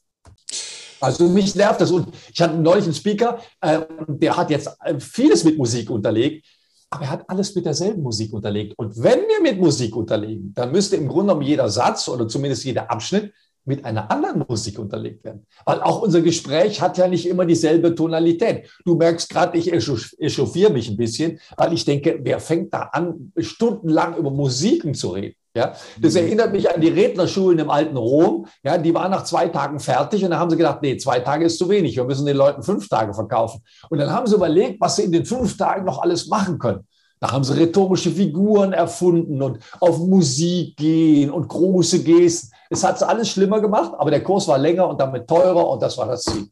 [1.00, 1.92] Also mich nervt das.
[1.92, 6.46] Und ich hatte neulich einen Speaker, äh, der hat jetzt äh, vieles mit Musik unterlegt,
[6.90, 8.74] aber er hat alles mit derselben Musik unterlegt.
[8.78, 12.64] Und wenn wir mit Musik unterlegen, dann müsste im Grunde genommen jeder Satz oder zumindest
[12.64, 13.32] jeder Abschnitt
[13.66, 15.46] mit einer anderen Musik unterlegt werden.
[15.66, 18.70] Weil auch unser Gespräch hat ja nicht immer dieselbe Tonalität.
[18.86, 23.32] Du merkst gerade, ich echauffiere mich ein bisschen, weil ich denke, wer fängt da an,
[23.38, 25.36] stundenlang über Musiken zu reden?
[25.56, 26.20] Ja, das mhm.
[26.20, 28.46] erinnert mich an die Rednerschulen im alten Rom.
[28.62, 31.46] Ja, die waren nach zwei Tagen fertig und dann haben sie gedacht, nee, zwei Tage
[31.46, 31.96] ist zu wenig.
[31.96, 33.62] Wir müssen den Leuten fünf Tage verkaufen.
[33.90, 36.86] Und dann haben sie überlegt, was sie in den fünf Tagen noch alles machen können.
[37.22, 42.54] Da haben sie rhetorische Figuren erfunden und auf Musik gehen und große Gesten.
[42.70, 45.82] Es hat es alles schlimmer gemacht, aber der Kurs war länger und damit teurer und
[45.82, 46.48] das war das Ziel.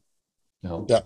[0.62, 0.84] Ja.
[0.88, 1.02] ja.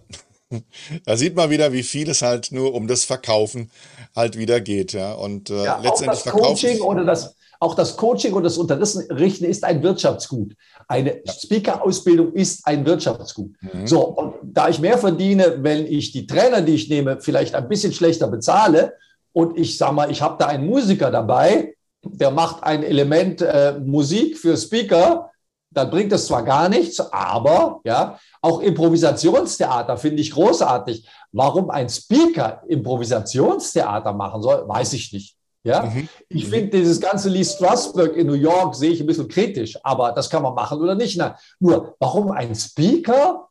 [1.05, 3.71] Da sieht man wieder, wie viel es halt nur um das Verkaufen
[4.17, 4.95] halt wieder geht.
[4.95, 5.13] Ja.
[5.13, 9.45] Und äh, ja, letztendlich auch das Coaching oder das, auch das Coaching und das Unterrichten
[9.45, 10.55] ist ein Wirtschaftsgut.
[10.87, 11.33] Eine ja.
[11.33, 13.51] Speaker-Ausbildung ist ein Wirtschaftsgut.
[13.61, 13.87] Mhm.
[13.87, 17.69] So, und da ich mehr verdiene, wenn ich die Trainer, die ich nehme, vielleicht ein
[17.69, 18.95] bisschen schlechter bezahle
[19.33, 23.79] und ich sage mal, ich habe da einen Musiker dabei, der macht ein Element äh,
[23.79, 25.31] Musik für Speaker,
[25.71, 31.07] dann bringt das zwar gar nichts, aber ja, auch Improvisationstheater finde ich großartig.
[31.33, 35.37] Warum ein Speaker Improvisationstheater machen soll, weiß ich nicht.
[35.65, 36.09] Ja, mhm.
[36.29, 36.51] ich mhm.
[36.51, 40.31] finde dieses ganze Lee Strasberg in New York sehe ich ein bisschen kritisch, aber das
[40.31, 41.19] kann man machen oder nicht.
[41.19, 43.49] Na, nur, warum ein Speaker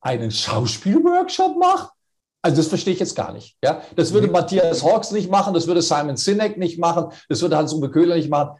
[0.00, 1.90] einen Schauspielworkshop macht?
[2.42, 3.56] Also das verstehe ich jetzt gar nicht.
[3.62, 3.82] Ja?
[3.96, 4.32] Das würde mhm.
[4.32, 8.30] Matthias Hawks nicht machen, das würde Simon Sinek nicht machen, das würde Hans-Uwe Köhler nicht
[8.30, 8.58] machen.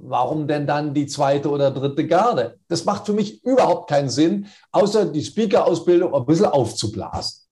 [0.00, 2.58] Warum denn dann die zweite oder dritte Garde?
[2.68, 7.48] Das macht für mich überhaupt keinen Sinn, außer die Speaker-Ausbildung ein bisschen aufzublasen.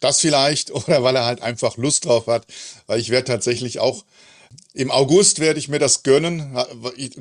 [0.00, 2.46] Das vielleicht, oder weil er halt einfach Lust drauf hat,
[2.86, 4.04] weil ich werde tatsächlich auch
[4.72, 6.56] im August werde ich mir das gönnen.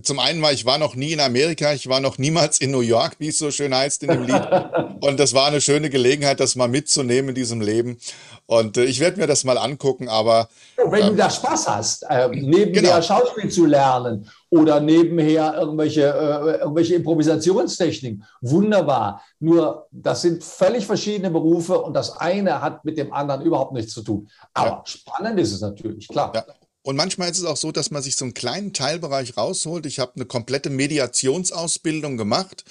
[0.01, 2.81] Zum einen war ich war noch nie in Amerika, ich war noch niemals in New
[2.81, 4.41] York, wie es so schön heißt in dem Lied.
[5.01, 7.99] Und das war eine schöne Gelegenheit, das mal mitzunehmen in diesem Leben.
[8.45, 10.49] Und äh, ich werde mir das mal angucken, aber.
[10.77, 13.01] Wenn ähm, du da Spaß hast, äh, nebenher genau.
[13.01, 19.21] Schauspiel zu lernen oder nebenher irgendwelche, äh, irgendwelche Improvisationstechniken, wunderbar.
[19.39, 23.93] Nur das sind völlig verschiedene Berufe und das eine hat mit dem anderen überhaupt nichts
[23.93, 24.27] zu tun.
[24.53, 24.81] Aber ja.
[24.85, 26.31] spannend ist es natürlich, klar.
[26.35, 26.45] Ja.
[26.83, 29.85] Und manchmal ist es auch so, dass man sich so einen kleinen Teilbereich rausholt.
[29.85, 32.65] Ich habe eine komplette Mediationsausbildung gemacht.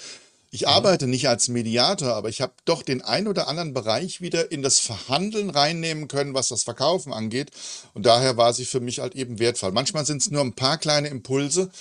[0.51, 0.67] Ich mhm.
[0.67, 4.61] arbeite nicht als Mediator, aber ich habe doch den ein oder anderen Bereich wieder in
[4.61, 7.49] das Verhandeln reinnehmen können, was das Verkaufen angeht.
[7.95, 9.71] Und daher war sie für mich halt eben wertvoll.
[9.71, 11.71] Manchmal sind es nur ein paar kleine Impulse,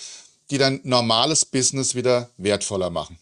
[0.51, 3.19] die dann normales Business wieder wertvoller machen.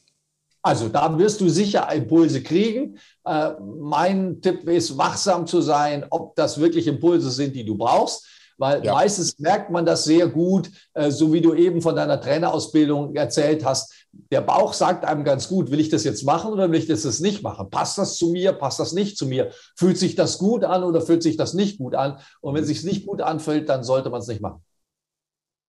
[0.63, 2.99] Also da wirst du sicher Impulse kriegen.
[3.25, 8.25] Äh, mein Tipp ist, wachsam zu sein, ob das wirklich Impulse sind, die du brauchst
[8.61, 8.93] weil ja.
[8.93, 13.65] meistens merkt man das sehr gut, äh, so wie du eben von deiner Trainerausbildung erzählt
[13.65, 14.07] hast.
[14.31, 17.21] Der Bauch sagt einem ganz gut, will ich das jetzt machen oder will ich das
[17.21, 17.71] nicht machen?
[17.71, 19.51] Passt das zu mir, passt das nicht zu mir?
[19.77, 22.19] Fühlt sich das gut an oder fühlt sich das nicht gut an?
[22.43, 24.63] Und wenn es sich nicht gut anfühlt, dann sollte man es nicht machen.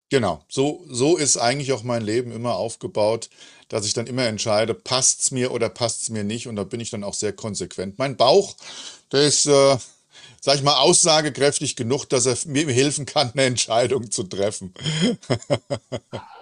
[0.10, 3.30] Genau, so, so ist eigentlich auch mein Leben immer aufgebaut,
[3.69, 6.47] dass ich dann immer entscheide, passt es mir oder passt es mir nicht.
[6.47, 7.97] Und da bin ich dann auch sehr konsequent.
[7.97, 8.58] Mein Bauch,
[9.13, 9.77] der ist, äh,
[10.41, 14.73] sag ich mal, aussagekräftig genug, dass er mir helfen kann, eine Entscheidung zu treffen.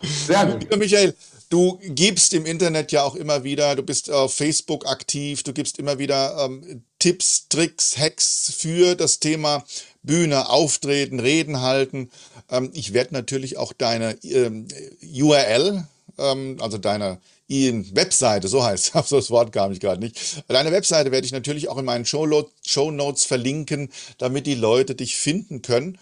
[0.01, 0.61] Sehr gut.
[0.61, 1.13] Lieber Michael,
[1.49, 5.77] du gibst im Internet ja auch immer wieder, du bist auf Facebook aktiv, du gibst
[5.79, 9.65] immer wieder ähm, Tipps, Tricks, Hacks für das Thema
[10.01, 12.09] Bühne, Auftreten, Reden halten.
[12.49, 14.69] Ähm, ich werde natürlich auch deine ähm,
[15.01, 15.85] URL,
[16.19, 20.43] ähm, also deine Webseite, so heißt es, das Wort kam ich gerade nicht.
[20.47, 25.15] Deine Webseite werde ich natürlich auch in meinen Show Notes verlinken, damit die Leute dich
[25.15, 25.97] finden können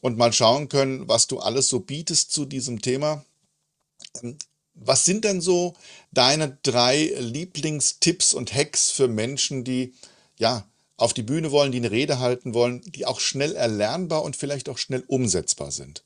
[0.00, 3.24] und mal schauen können, was du alles so bietest zu diesem Thema.
[4.22, 4.38] Ähm,
[4.74, 5.74] was sind denn so
[6.12, 9.94] deine drei Lieblingstipps und Hacks für Menschen, die
[10.38, 14.36] ja auf die Bühne wollen, die eine Rede halten wollen, die auch schnell erlernbar und
[14.36, 16.04] vielleicht auch schnell umsetzbar sind?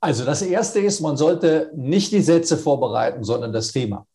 [0.00, 4.06] Also das erste ist, man sollte nicht die Sätze vorbereiten, sondern das Thema.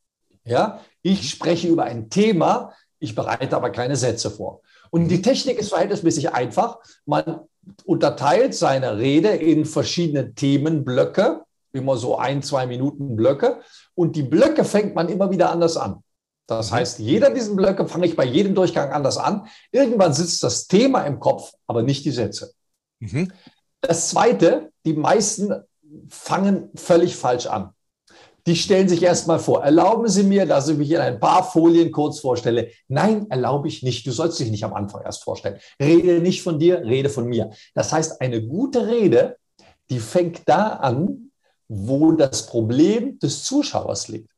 [0.43, 4.61] Ja, ich spreche über ein Thema, ich bereite aber keine Sätze vor.
[4.89, 6.79] Und die Technik ist verhältnismäßig einfach.
[7.05, 7.41] Man
[7.85, 11.41] unterteilt seine Rede in verschiedene Themenblöcke,
[11.73, 13.61] immer so ein, zwei Minuten Blöcke.
[13.95, 16.03] Und die Blöcke fängt man immer wieder anders an.
[16.47, 16.75] Das mhm.
[16.75, 19.47] heißt, jeder dieser Blöcke fange ich bei jedem Durchgang anders an.
[19.71, 22.53] Irgendwann sitzt das Thema im Kopf, aber nicht die Sätze.
[22.99, 23.31] Mhm.
[23.81, 25.53] Das Zweite, die meisten
[26.09, 27.71] fangen völlig falsch an.
[28.47, 31.91] Die stellen sich erstmal vor, erlauben Sie mir, dass ich mich in ein paar Folien
[31.91, 32.69] kurz vorstelle.
[32.87, 34.05] Nein, erlaube ich nicht.
[34.05, 35.57] Du sollst dich nicht am Anfang erst vorstellen.
[35.81, 37.49] Rede nicht von dir, rede von mir.
[37.73, 39.37] Das heißt, eine gute Rede,
[39.89, 41.31] die fängt da an,
[41.67, 44.29] wo das Problem des Zuschauers liegt.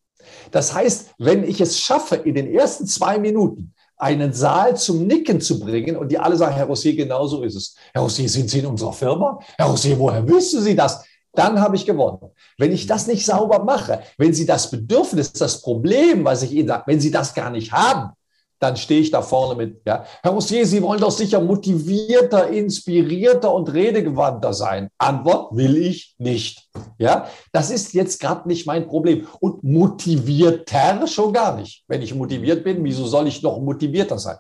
[0.51, 5.41] Das heißt, wenn ich es schaffe, in den ersten zwei Minuten einen Saal zum Nicken
[5.41, 7.75] zu bringen und die alle sagen, Herr Rossier, genau so ist es.
[7.93, 9.39] Herr Rossier, sind Sie in unserer Firma?
[9.58, 11.03] Herr Rossier, woher wissen Sie das?
[11.38, 12.32] Dann habe ich gewonnen.
[12.58, 16.67] Wenn ich das nicht sauber mache, wenn Sie das Bedürfnis, das Problem, was ich Ihnen
[16.67, 18.12] sage, wenn Sie das gar nicht haben,
[18.60, 19.82] dann stehe ich da vorne mit.
[19.86, 20.04] Ja.
[20.23, 24.89] Herr Rossier, Sie wollen doch sicher motivierter, inspirierter und redegewandter sein.
[24.97, 26.67] Antwort will ich nicht.
[26.97, 29.28] Ja, das ist jetzt gerade nicht mein Problem.
[29.39, 31.84] Und motivierter schon gar nicht.
[31.88, 34.38] Wenn ich motiviert bin, wieso soll ich noch motivierter sein?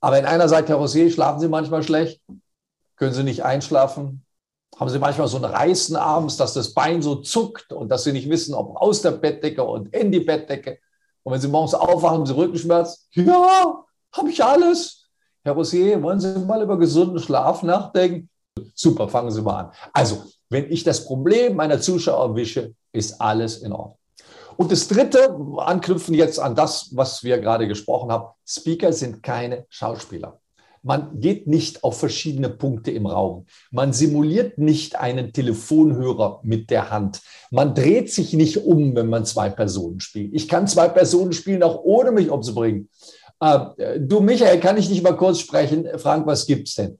[0.00, 2.20] Aber wenn einer sagt, Herr Rossier, schlafen Sie manchmal schlecht?
[2.96, 4.24] Können Sie nicht einschlafen?
[4.78, 8.12] Haben sie manchmal so ein Reißen abends, dass das Bein so zuckt und dass sie
[8.12, 10.78] nicht wissen, ob aus der Bettdecke und in die Bettdecke.
[11.24, 13.08] Und wenn sie morgens aufwachen, haben sie Rückenschmerz.
[13.12, 15.04] Ja, habe ich alles.
[15.42, 18.28] Herr Rossier, wollen Sie mal über gesunden Schlaf nachdenken?
[18.74, 19.72] Super, fangen Sie mal an.
[19.92, 23.98] Also, wenn ich das Problem meiner Zuschauer wische, ist alles in Ordnung.
[24.56, 29.66] Und das Dritte, anknüpfen jetzt an das, was wir gerade gesprochen haben, Speaker sind keine
[29.68, 30.40] Schauspieler.
[30.82, 33.46] Man geht nicht auf verschiedene Punkte im Raum.
[33.70, 37.20] Man simuliert nicht einen Telefonhörer mit der Hand.
[37.50, 40.34] Man dreht sich nicht um, wenn man zwei Personen spielt.
[40.34, 42.88] Ich kann zwei Personen spielen, auch ohne mich umzubringen.
[43.40, 45.86] Äh, du, Michael, kann ich nicht mal kurz sprechen?
[45.96, 46.98] Frank, was gibt's denn?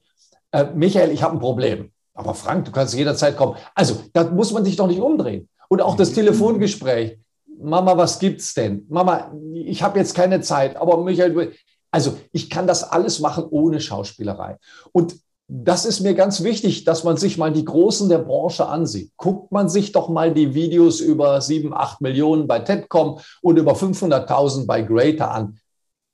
[0.53, 1.91] Äh, Michael, ich habe ein Problem.
[2.15, 3.57] Aber Frank, du kannst jederzeit kommen.
[3.75, 5.49] Also, da muss man sich doch nicht umdrehen.
[5.69, 7.19] Und auch das Telefongespräch.
[7.61, 8.87] Mama, was gibt's denn?
[8.89, 11.53] Mama, ich habe jetzt keine Zeit, aber Michael,
[11.91, 14.59] also ich kann das alles machen ohne Schauspielerei.
[14.93, 15.17] Und
[15.51, 19.13] das ist mir ganz wichtig, dass man sich mal die Großen der Branche ansieht.
[19.17, 23.73] Guckt man sich doch mal die Videos über 7, 8 Millionen bei TEDCom und über
[23.73, 25.59] 500.000 bei Greater an.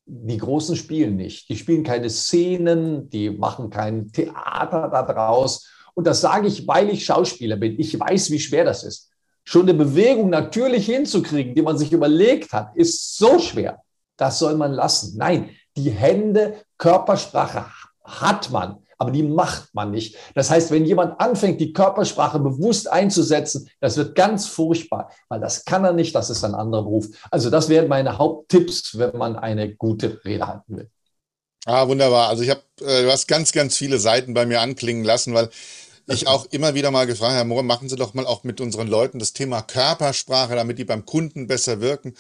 [0.07, 1.49] Die Großen spielen nicht.
[1.49, 5.69] Die spielen keine Szenen, die machen kein Theater daraus.
[5.95, 7.79] Und das sage ich, weil ich Schauspieler bin.
[7.81, 9.11] Ich weiß, wie schwer das ist.
[9.43, 13.81] Schon eine Bewegung natürlich hinzukriegen, die man sich überlegt hat, ist so schwer.
[14.17, 15.17] Das soll man lassen.
[15.19, 17.67] Nein, die Hände, Körpersprache
[18.05, 20.17] hat man, aber die macht man nicht.
[20.35, 25.65] Das heißt, wenn jemand anfängt, die Körpersprache bewusst einzusetzen, das wird ganz furchtbar, weil das
[25.65, 27.07] kann er nicht, das ist ein anderer Beruf.
[27.31, 30.91] Also das wären meine Haupttipps, wenn man eine gute Rede halten will.
[31.67, 32.29] Ah, wunderbar.
[32.29, 35.49] Also ich habe, äh, du hast ganz, ganz viele Seiten bei mir anklingen lassen, weil
[36.07, 39.19] ich auch immer wieder mal gefragt habe, machen Sie doch mal auch mit unseren Leuten
[39.19, 42.15] das Thema Körpersprache, damit die beim Kunden besser wirken.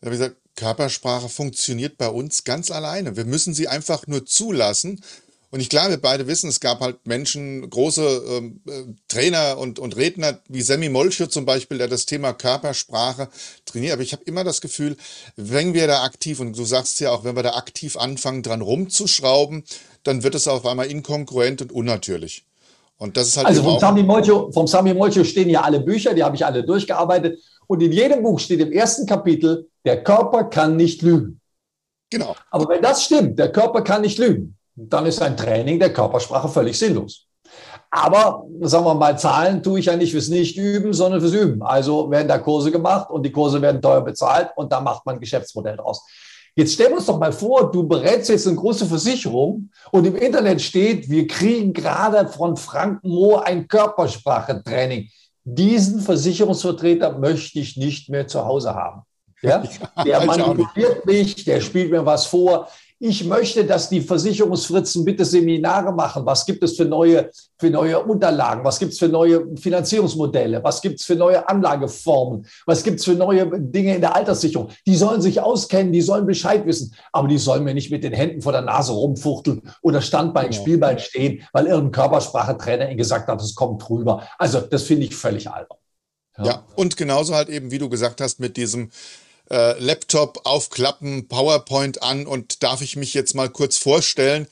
[0.00, 3.16] Da habe ich gesagt, Körpersprache funktioniert bei uns ganz alleine.
[3.16, 5.02] Wir müssen sie einfach nur zulassen.
[5.50, 9.78] Und ich glaube, wir beide wissen, es gab halt Menschen, große ähm, äh, Trainer und,
[9.78, 13.28] und Redner, wie Sammy Molcho zum Beispiel, der das Thema Körpersprache
[13.66, 13.92] trainiert.
[13.92, 14.96] Aber ich habe immer das Gefühl,
[15.36, 18.62] wenn wir da aktiv, und du sagst ja auch, wenn wir da aktiv anfangen, dran
[18.62, 19.64] rumzuschrauben,
[20.04, 22.46] dann wird es auf einmal inkongruent und unnatürlich.
[22.96, 26.14] Und das ist halt also vom Sami, Molcho, vom Sami Molcho stehen ja alle Bücher,
[26.14, 27.40] die habe ich alle durchgearbeitet.
[27.66, 31.40] Und in jedem Buch steht im ersten Kapitel, der Körper kann nicht lügen.
[32.10, 32.36] Genau.
[32.50, 36.48] Aber wenn das stimmt, der Körper kann nicht lügen, dann ist ein Training der Körpersprache
[36.48, 37.26] völlig sinnlos.
[37.90, 41.62] Aber sagen wir mal, Zahlen tue ich ja nicht fürs Nicht-Üben, sondern fürs Üben.
[41.62, 45.16] Also werden da Kurse gemacht und die Kurse werden teuer bezahlt und da macht man
[45.16, 46.02] ein Geschäftsmodell draus.
[46.54, 50.16] Jetzt stellen wir uns doch mal vor, du berätst jetzt eine große Versicherung und im
[50.16, 55.08] Internet steht, wir kriegen gerade von Frank Mohr ein Körpersprachetraining.
[55.44, 59.02] Diesen Versicherungsvertreter möchte ich nicht mehr zu Hause haben.
[59.42, 59.62] Ja?
[60.04, 62.68] Der manipuliert mich, der spielt mir was vor.
[63.04, 66.24] Ich möchte, dass die Versicherungsfritzen bitte Seminare machen.
[66.24, 68.64] Was gibt es für neue, für neue Unterlagen?
[68.64, 70.62] Was gibt es für neue Finanzierungsmodelle?
[70.62, 72.46] Was gibt es für neue Anlageformen?
[72.64, 74.68] Was gibt es für neue Dinge in der Alterssicherung?
[74.86, 78.12] Die sollen sich auskennen, die sollen Bescheid wissen, aber die sollen mir nicht mit den
[78.12, 80.62] Händen vor der Nase rumfuchteln oder Standbein, genau.
[80.62, 84.28] Spielbein stehen, weil irgendein Körpersprachetrainer ihnen gesagt hat, es kommt drüber.
[84.38, 85.78] Also das finde ich völlig albern.
[86.38, 86.44] Ja.
[86.44, 88.90] ja, und genauso halt eben, wie du gesagt hast, mit diesem
[89.52, 94.46] äh, Laptop aufklappen, PowerPoint an und darf ich mich jetzt mal kurz vorstellen,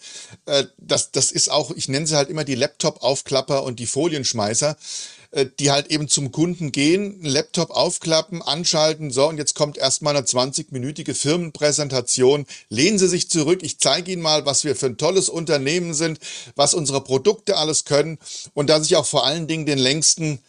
[0.45, 4.77] äh, das, das ist auch, ich nenne sie halt immer die Laptop-Aufklapper und die Folienschmeißer,
[5.31, 10.15] äh, die halt eben zum Kunden gehen, Laptop aufklappen, anschalten, so und jetzt kommt erstmal
[10.15, 12.45] eine 20-minütige Firmenpräsentation.
[12.69, 16.21] Lehnen Sie sich zurück, ich zeige Ihnen mal, was wir für ein tolles Unternehmen sind,
[16.57, 18.19] was unsere Produkte alles können
[18.53, 20.41] und dass ich auch vor allen Dingen den längsten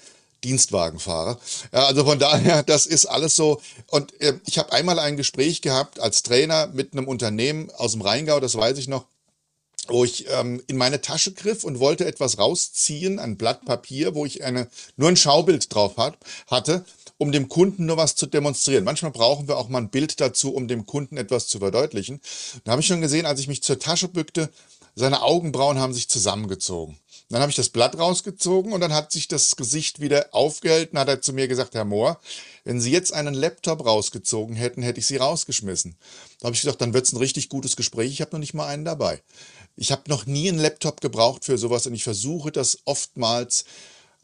[0.43, 1.39] Dienstwagenfahrer.
[1.71, 3.61] Ja, also von daher, das ist alles so.
[3.87, 8.01] Und äh, ich habe einmal ein Gespräch gehabt als Trainer mit einem Unternehmen aus dem
[8.01, 9.05] Rheingau, das weiß ich noch,
[9.87, 14.25] wo ich ähm, in meine Tasche griff und wollte etwas rausziehen, ein Blatt Papier, wo
[14.25, 16.85] ich eine, nur ein Schaubild drauf hat, hatte,
[17.17, 18.83] um dem Kunden nur was zu demonstrieren.
[18.83, 22.21] Manchmal brauchen wir auch mal ein Bild dazu, um dem Kunden etwas zu verdeutlichen.
[22.63, 24.49] Da habe ich schon gesehen, als ich mich zur Tasche bückte,
[24.95, 26.97] seine Augenbrauen haben sich zusammengezogen.
[27.31, 31.07] Dann habe ich das Blatt rausgezogen und dann hat sich das Gesicht wieder aufgehalten, hat
[31.07, 32.19] er zu mir gesagt, Herr Mohr,
[32.65, 35.95] wenn Sie jetzt einen Laptop rausgezogen hätten, hätte ich Sie rausgeschmissen.
[36.39, 38.53] Da habe ich gedacht, dann wird es ein richtig gutes Gespräch, ich habe noch nicht
[38.53, 39.21] mal einen dabei.
[39.77, 43.63] Ich habe noch nie einen Laptop gebraucht für sowas und ich versuche das oftmals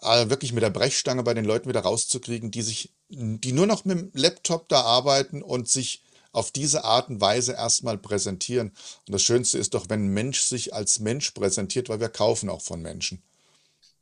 [0.01, 3.85] äh, wirklich mit der Brechstange bei den Leuten wieder rauszukriegen, die sich, die nur noch
[3.85, 6.03] mit dem Laptop da arbeiten und sich
[6.37, 8.69] auf diese Art und Weise erstmal präsentieren.
[9.07, 12.49] Und das Schönste ist doch, wenn ein Mensch sich als Mensch präsentiert, weil wir kaufen
[12.49, 13.23] auch von Menschen.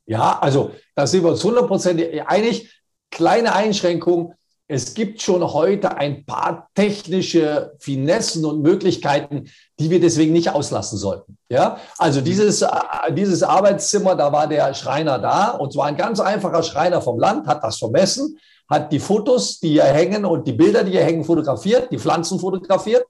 [0.06, 2.70] Ja, also da sind wir uns hundertprozentig einig.
[3.10, 4.34] Kleine Einschränkung.
[4.68, 10.98] Es gibt schon heute ein paar technische Finessen und Möglichkeiten, die wir deswegen nicht auslassen
[10.98, 11.38] sollten.
[11.50, 12.70] Ja, also dieses, äh,
[13.12, 17.48] dieses Arbeitszimmer, da war der Schreiner da und zwar ein ganz einfacher Schreiner vom Land,
[17.48, 21.24] hat das vermessen, hat die Fotos, die hier hängen und die Bilder, die hier hängen,
[21.24, 23.06] fotografiert, die Pflanzen fotografiert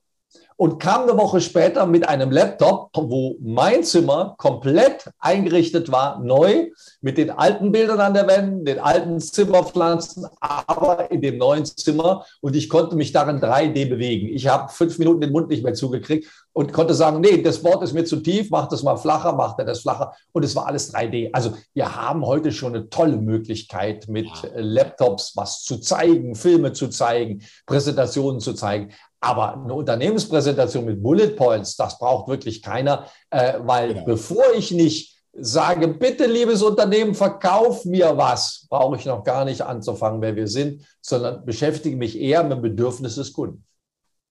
[0.57, 6.69] und kam eine Woche später mit einem Laptop, wo mein Zimmer komplett eingerichtet war, neu,
[7.01, 12.25] mit den alten Bildern an der Wand, den alten Zimmerpflanzen, aber in dem neuen Zimmer
[12.41, 14.27] und ich konnte mich darin 3D bewegen.
[14.29, 17.83] Ich habe fünf Minuten den Mund nicht mehr zugekriegt und konnte sagen, nee, das Wort
[17.83, 20.67] ist mir zu tief, mach das mal flacher, macht er das flacher und es war
[20.67, 21.31] alles 3D.
[21.33, 24.29] Also wir haben heute schon eine tolle Möglichkeit mit.
[24.55, 28.91] Laptops was zu zeigen, Filme zu zeigen, Präsentationen zu zeigen.
[29.25, 34.05] Aber eine Unternehmenspräsentation mit Bullet Points, das braucht wirklich keiner, äh, weil genau.
[34.05, 39.63] bevor ich nicht sage, bitte liebes Unternehmen, verkauf mir was, brauche ich noch gar nicht
[39.63, 43.65] anzufangen, wer wir sind, sondern beschäftige mich eher mit dem Bedürfnis des Kunden.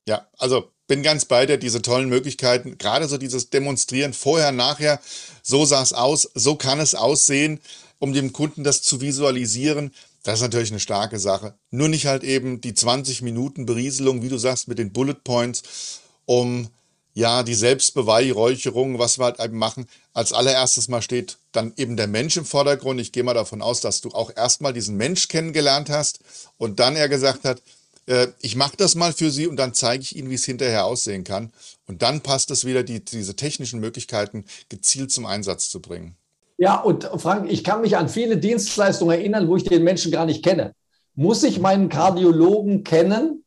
[0.07, 5.01] Ja, also bin ganz bei dir, diese tollen Möglichkeiten, gerade so dieses Demonstrieren vorher, nachher,
[5.43, 7.61] so sah es aus, so kann es aussehen,
[7.99, 9.93] um dem Kunden das zu visualisieren.
[10.25, 11.55] Das ist natürlich eine starke Sache.
[11.71, 16.01] Nur nicht halt eben die 20 Minuten Berieselung, wie du sagst, mit den Bullet Points,
[16.25, 16.69] um
[17.13, 19.87] ja die Selbstbeweihräucherung, was wir halt eben machen.
[20.15, 23.01] Als allererstes mal steht dann eben der Mensch im Vordergrund.
[23.01, 26.21] Ich gehe mal davon aus, dass du auch erstmal diesen Mensch kennengelernt hast
[26.57, 27.61] und dann er gesagt hat,
[28.07, 30.87] äh, ich mache das mal für Sie und dann zeige ich Ihnen, wie es hinterher
[30.87, 31.53] aussehen kann.
[31.87, 36.17] Und dann passt es wieder, die, diese technischen Möglichkeiten gezielt zum Einsatz zu bringen.
[36.57, 40.27] Ja, und Frank, ich kann mich an viele Dienstleistungen erinnern, wo ich den Menschen gar
[40.27, 40.75] nicht kenne.
[41.15, 43.45] Muss ich meinen Kardiologen kennen?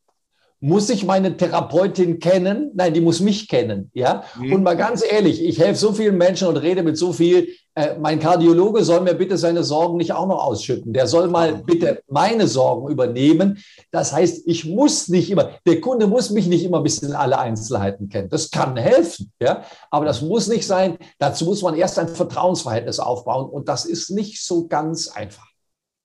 [0.60, 2.72] Muss ich meine Therapeutin kennen?
[2.74, 3.90] Nein, die muss mich kennen.
[3.94, 4.24] Ja.
[4.38, 4.52] Mhm.
[4.54, 7.48] Und mal ganz ehrlich, ich helfe so vielen Menschen und rede mit so viel.
[7.78, 10.92] Äh, mein Kardiologe soll mir bitte seine Sorgen nicht auch noch ausschütten.
[10.92, 13.62] Der soll mal bitte meine Sorgen übernehmen.
[13.92, 17.38] Das heißt, ich muss nicht immer, der Kunde muss mich nicht immer bis in alle
[17.38, 18.30] Einzelheiten kennen.
[18.30, 19.30] Das kann helfen.
[19.40, 19.62] Ja.
[19.92, 20.98] Aber das muss nicht sein.
[21.20, 23.48] Dazu muss man erst ein Vertrauensverhältnis aufbauen.
[23.48, 25.46] Und das ist nicht so ganz einfach.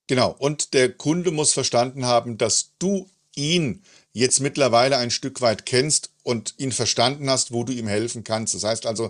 [0.05, 0.36] Genau.
[0.38, 3.81] Und der Kunde muss verstanden haben, dass du ihn
[4.12, 8.53] jetzt mittlerweile ein Stück weit kennst und ihn verstanden hast, wo du ihm helfen kannst.
[8.53, 9.09] Das heißt also,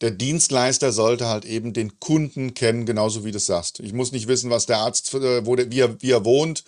[0.00, 3.80] der Dienstleister sollte halt eben den Kunden kennen, genauso wie du sagst.
[3.80, 6.64] Ich muss nicht wissen, was der Arzt, äh, wo der, wie, er, wie er wohnt,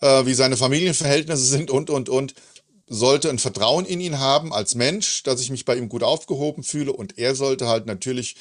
[0.00, 2.34] äh, wie seine Familienverhältnisse sind und, und, und.
[2.92, 6.64] Sollte ein Vertrauen in ihn haben als Mensch, dass ich mich bei ihm gut aufgehoben
[6.64, 8.34] fühle und er sollte halt natürlich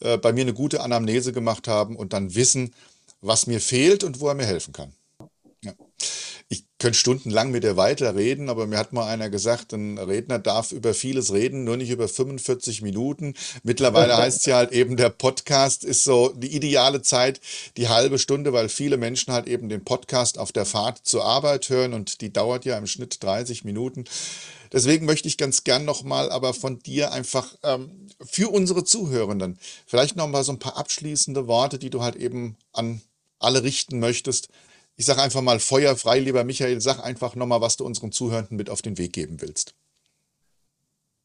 [0.00, 2.72] äh, bei mir eine gute Anamnese gemacht haben und dann wissen,
[3.20, 4.92] was mir fehlt und wo er mir helfen kann.
[6.86, 10.94] Könnte stundenlang mit dir weiterreden, aber mir hat mal einer gesagt, ein Redner darf über
[10.94, 13.34] vieles reden, nur nicht über 45 Minuten.
[13.64, 17.40] Mittlerweile heißt es ja halt eben, der Podcast ist so die ideale Zeit,
[17.76, 21.68] die halbe Stunde, weil viele Menschen halt eben den Podcast auf der Fahrt zur Arbeit
[21.70, 24.04] hören und die dauert ja im Schnitt 30 Minuten.
[24.72, 29.58] Deswegen möchte ich ganz gern nochmal aber von dir einfach ähm, für unsere Zuhörenden
[29.88, 33.00] vielleicht nochmal so ein paar abschließende Worte, die du halt eben an
[33.40, 34.50] alle richten möchtest.
[34.96, 38.70] Ich sage einfach mal feuerfrei, lieber Michael, sag einfach nochmal, was du unseren Zuhörenden mit
[38.70, 39.74] auf den Weg geben willst.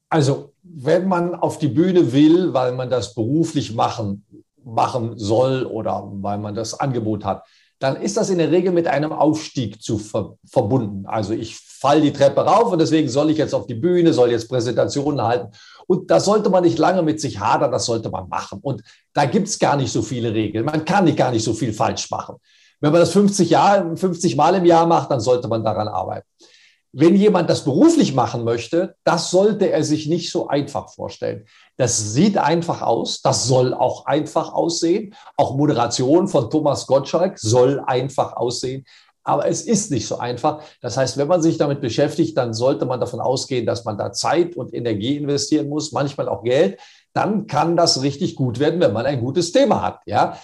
[0.10, 4.26] Also, wenn man auf die Bühne will, weil man das beruflich machen,
[4.64, 7.46] machen soll oder weil man das Angebot hat,
[7.80, 11.06] dann ist das in der Regel mit einem Aufstieg zu ver verbunden.
[11.08, 14.30] Also ich falle die Treppe rauf und deswegen soll ich jetzt auf die Bühne, soll
[14.30, 15.52] jetzt Präsentationen halten.
[15.88, 18.60] Und da sollte man nicht lange mit sich hadern, das sollte man machen.
[18.62, 20.66] Und da gibt es gar nicht so viele Regeln.
[20.66, 22.36] Man kann nicht gar nicht so viel falsch machen.
[22.82, 26.28] Wenn man das 50, Jahr, 50 Mal im Jahr macht, dann sollte man daran arbeiten.
[26.94, 31.46] Wenn jemand das beruflich machen möchte, das sollte er sich nicht so einfach vorstellen.
[31.78, 35.16] Das sieht einfach aus, das soll auch einfach aussehen.
[35.38, 38.84] Auch Moderation von Thomas Gottschalk soll einfach aussehen.
[39.24, 40.64] Aber es ist nicht so einfach.
[40.82, 44.12] Das heißt, wenn man sich damit beschäftigt, dann sollte man davon ausgehen, dass man da
[44.12, 46.80] Zeit und Energie investieren muss, manchmal auch Geld.
[47.14, 50.00] Dann kann das richtig gut werden, wenn man ein gutes Thema hat.
[50.06, 50.38] Ja,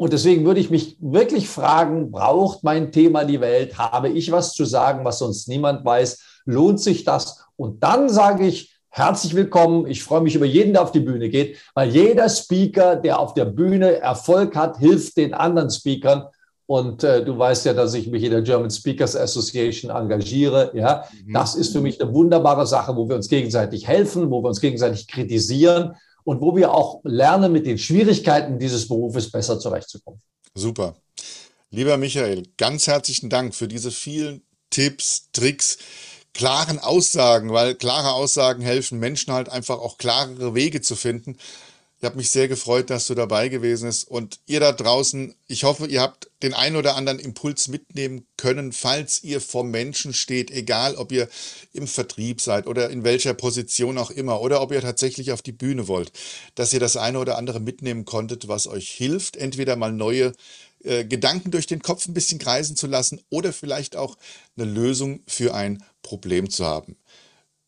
[0.00, 3.76] und deswegen würde ich mich wirklich fragen, braucht mein Thema die Welt?
[3.76, 6.40] Habe ich was zu sagen, was sonst niemand weiß?
[6.46, 7.44] Lohnt sich das?
[7.56, 9.86] Und dann sage ich, herzlich willkommen.
[9.86, 13.34] Ich freue mich über jeden, der auf die Bühne geht, weil jeder Speaker, der auf
[13.34, 16.24] der Bühne Erfolg hat, hilft den anderen Speakern.
[16.64, 20.70] Und äh, du weißt ja, dass ich mich in der German Speakers Association engagiere.
[20.72, 21.34] Ja, mhm.
[21.34, 24.62] das ist für mich eine wunderbare Sache, wo wir uns gegenseitig helfen, wo wir uns
[24.62, 25.94] gegenseitig kritisieren
[26.24, 30.20] und wo wir auch lernen, mit den Schwierigkeiten dieses Berufes besser zurechtzukommen.
[30.54, 30.96] Super.
[31.70, 35.78] Lieber Michael, ganz herzlichen Dank für diese vielen Tipps, Tricks,
[36.34, 41.36] klaren Aussagen, weil klare Aussagen helfen Menschen halt einfach auch klarere Wege zu finden.
[42.00, 44.08] Ich habe mich sehr gefreut, dass du dabei gewesen bist.
[44.08, 48.72] Und ihr da draußen, ich hoffe, ihr habt den einen oder anderen Impuls mitnehmen können,
[48.72, 51.28] falls ihr vor Menschen steht, egal ob ihr
[51.74, 55.52] im Vertrieb seid oder in welcher Position auch immer, oder ob ihr tatsächlich auf die
[55.52, 56.12] Bühne wollt,
[56.54, 60.32] dass ihr das eine oder andere mitnehmen konntet, was euch hilft, entweder mal neue
[60.82, 64.16] äh, Gedanken durch den Kopf ein bisschen kreisen zu lassen oder vielleicht auch
[64.56, 66.96] eine Lösung für ein Problem zu haben.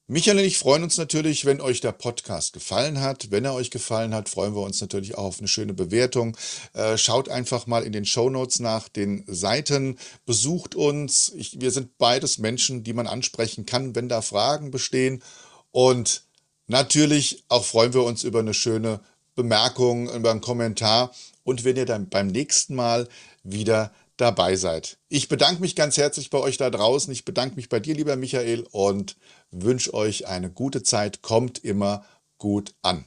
[0.08, 3.30] Michael und ich freuen uns natürlich, wenn euch der Podcast gefallen hat.
[3.30, 6.36] Wenn er euch gefallen hat, freuen wir uns natürlich auch auf eine schöne Bewertung.
[6.74, 9.96] Äh, schaut einfach mal in den Show Notes nach den Seiten,
[10.26, 11.32] besucht uns.
[11.36, 15.22] Ich, wir sind beides Menschen, die man ansprechen kann, wenn da Fragen bestehen.
[15.70, 16.24] Und
[16.66, 19.00] natürlich auch freuen wir uns über eine schöne
[19.36, 21.12] Bemerkung, über einen Kommentar
[21.44, 23.08] und wenn ihr dann beim nächsten Mal
[23.44, 24.98] wieder dabei seid.
[25.08, 27.12] Ich bedanke mich ganz herzlich bei euch da draußen.
[27.12, 29.16] Ich bedanke mich bei dir, lieber Michael, und
[29.52, 31.22] wünsche euch eine gute Zeit.
[31.22, 32.04] Kommt immer
[32.38, 33.04] gut an.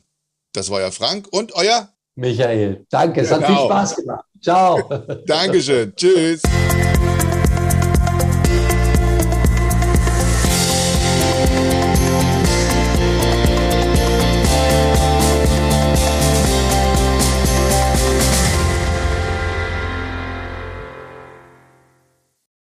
[0.54, 2.86] Das war euer Frank und euer Michael.
[2.90, 3.42] Danke, es genau.
[3.42, 4.26] hat viel Spaß gemacht.
[4.42, 4.82] Ciao.
[5.26, 5.94] Dankeschön.
[5.96, 6.42] Tschüss.